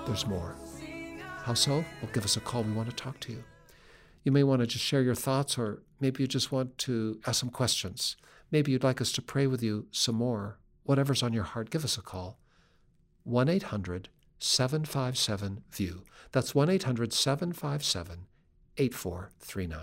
There's 0.09 0.27
more. 0.27 0.57
How 1.45 1.53
so? 1.53 1.85
Well, 2.01 2.11
give 2.15 2.25
us 2.25 2.39
a 2.39 2.41
call. 2.41 2.63
We 2.63 2.73
want 2.73 2.89
to 2.89 2.97
talk 2.97 3.21
to 3.21 3.33
you. 3.33 3.45
You 4.25 4.33
may 4.33 4.43
want 4.43 4.61
to 4.61 4.67
just 4.67 4.85
share 4.85 5.03
your 5.03 5.15
thoughts, 5.15 5.59
or 5.59 5.83
maybe 6.01 6.23
you 6.23 6.27
just 6.27 6.51
want 6.51 6.79
to 6.79 7.21
ask 7.27 7.41
some 7.41 7.51
questions. 7.51 8.17
Maybe 8.51 8.73
you'd 8.73 8.83
like 8.83 9.03
us 9.03 9.13
to 9.13 9.23
pray 9.23 9.47
with 9.47 9.63
you 9.63 9.87
some 9.93 10.15
more. 10.15 10.59
Whatever's 10.85 11.23
on 11.23 11.35
your 11.35 11.45
heart, 11.45 11.69
give 11.69 11.85
us 11.85 11.99
a 11.99 12.03
call. 12.03 12.39
1 13.25 13.51
800 13.51 14.09
757 14.39 15.63
VIEW. 15.71 16.03
That's 16.33 16.55
1 16.55 16.71
800 16.71 17.13
757 17.13 18.27
8439. 18.79 19.81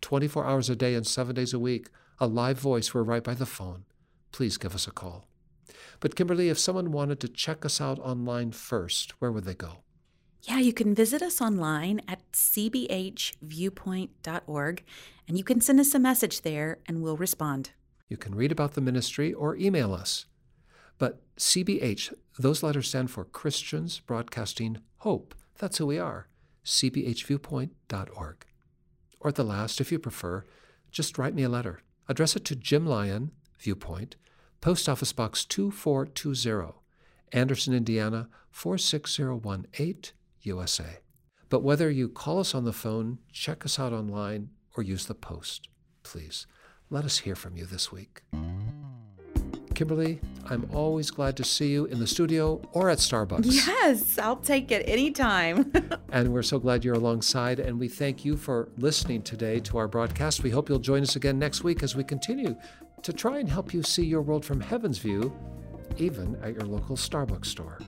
24 0.00 0.44
hours 0.44 0.70
a 0.70 0.76
day 0.76 0.94
and 0.94 1.06
seven 1.06 1.34
days 1.34 1.52
a 1.52 1.58
week, 1.58 1.88
a 2.20 2.28
live 2.28 2.60
voice. 2.60 2.94
We're 2.94 3.02
right 3.02 3.24
by 3.24 3.34
the 3.34 3.46
phone. 3.46 3.86
Please 4.30 4.56
give 4.56 4.76
us 4.76 4.86
a 4.86 4.92
call. 4.92 5.26
But, 6.00 6.16
Kimberly, 6.16 6.48
if 6.48 6.58
someone 6.58 6.90
wanted 6.92 7.20
to 7.20 7.28
check 7.28 7.64
us 7.64 7.80
out 7.80 7.98
online 8.00 8.52
first, 8.52 9.12
where 9.20 9.32
would 9.32 9.44
they 9.44 9.54
go? 9.54 9.78
Yeah, 10.42 10.58
you 10.58 10.72
can 10.74 10.94
visit 10.94 11.22
us 11.22 11.40
online 11.40 12.02
at 12.06 12.30
cbhviewpoint.org 12.32 14.84
and 15.26 15.38
you 15.38 15.44
can 15.44 15.62
send 15.62 15.80
us 15.80 15.94
a 15.94 15.98
message 15.98 16.42
there 16.42 16.80
and 16.86 17.02
we'll 17.02 17.16
respond. 17.16 17.70
You 18.08 18.18
can 18.18 18.34
read 18.34 18.52
about 18.52 18.74
the 18.74 18.82
ministry 18.82 19.32
or 19.32 19.56
email 19.56 19.94
us. 19.94 20.26
But 20.98 21.22
CBH, 21.38 22.12
those 22.38 22.62
letters 22.62 22.88
stand 22.88 23.10
for 23.10 23.24
Christians 23.24 24.00
Broadcasting 24.00 24.82
Hope. 24.98 25.34
That's 25.58 25.78
who 25.78 25.86
we 25.86 25.98
are. 25.98 26.28
cbhviewpoint.org. 26.64 28.44
Or 29.20 29.28
at 29.28 29.36
the 29.36 29.44
last, 29.44 29.80
if 29.80 29.90
you 29.90 29.98
prefer, 29.98 30.44
just 30.90 31.16
write 31.16 31.34
me 31.34 31.44
a 31.44 31.48
letter. 31.48 31.80
Address 32.06 32.36
it 32.36 32.44
to 32.44 32.54
Jim 32.54 32.86
Lyon, 32.86 33.30
Viewpoint, 33.58 34.16
Post 34.64 34.88
Office 34.88 35.12
Box 35.12 35.44
2420, 35.44 36.72
Anderson, 37.32 37.74
Indiana 37.74 38.30
46018, 38.50 40.14
USA. 40.40 41.00
But 41.50 41.62
whether 41.62 41.90
you 41.90 42.08
call 42.08 42.38
us 42.38 42.54
on 42.54 42.64
the 42.64 42.72
phone, 42.72 43.18
check 43.30 43.66
us 43.66 43.78
out 43.78 43.92
online, 43.92 44.48
or 44.74 44.82
use 44.82 45.04
the 45.04 45.14
post, 45.14 45.68
please 46.02 46.46
let 46.88 47.04
us 47.04 47.18
hear 47.18 47.34
from 47.34 47.58
you 47.58 47.66
this 47.66 47.92
week. 47.92 48.22
Kimberly, 49.74 50.20
I'm 50.46 50.66
always 50.72 51.10
glad 51.10 51.36
to 51.36 51.44
see 51.44 51.70
you 51.70 51.84
in 51.86 51.98
the 51.98 52.06
studio 52.06 52.62
or 52.72 52.88
at 52.88 52.98
Starbucks. 52.98 53.44
Yes, 53.44 54.18
I'll 54.18 54.36
take 54.36 54.70
it 54.70 54.88
anytime. 54.88 55.72
and 56.12 56.32
we're 56.32 56.42
so 56.42 56.58
glad 56.58 56.84
you're 56.84 56.94
alongside, 56.94 57.60
and 57.60 57.78
we 57.78 57.88
thank 57.88 58.24
you 58.24 58.36
for 58.36 58.70
listening 58.78 59.20
today 59.20 59.60
to 59.60 59.76
our 59.76 59.88
broadcast. 59.88 60.42
We 60.42 60.50
hope 60.50 60.70
you'll 60.70 60.78
join 60.78 61.02
us 61.02 61.16
again 61.16 61.38
next 61.38 61.64
week 61.64 61.82
as 61.82 61.94
we 61.94 62.04
continue 62.04 62.56
to 63.04 63.12
try 63.12 63.38
and 63.38 63.48
help 63.48 63.74
you 63.74 63.82
see 63.82 64.04
your 64.04 64.22
world 64.22 64.44
from 64.44 64.60
heaven's 64.60 64.98
view, 64.98 65.30
even 65.98 66.36
at 66.42 66.54
your 66.54 66.64
local 66.64 66.96
Starbucks 66.96 67.46
store. 67.46 67.78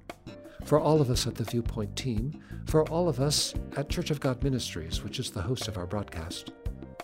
For 0.64 0.78
all 0.78 1.00
of 1.00 1.10
us 1.10 1.26
at 1.26 1.34
the 1.34 1.44
Viewpoint 1.44 1.96
team, 1.96 2.42
for 2.66 2.86
all 2.90 3.08
of 3.08 3.18
us 3.18 3.54
at 3.76 3.88
Church 3.88 4.10
of 4.10 4.20
God 4.20 4.42
Ministries, 4.42 5.02
which 5.02 5.18
is 5.18 5.30
the 5.30 5.40
host 5.40 5.68
of 5.68 5.78
our 5.78 5.86
broadcast, 5.86 6.52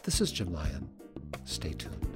this 0.03 0.21
is 0.21 0.31
Jim 0.31 0.53
Lyon. 0.53 0.91
Stay 1.45 1.73
tuned. 1.73 2.12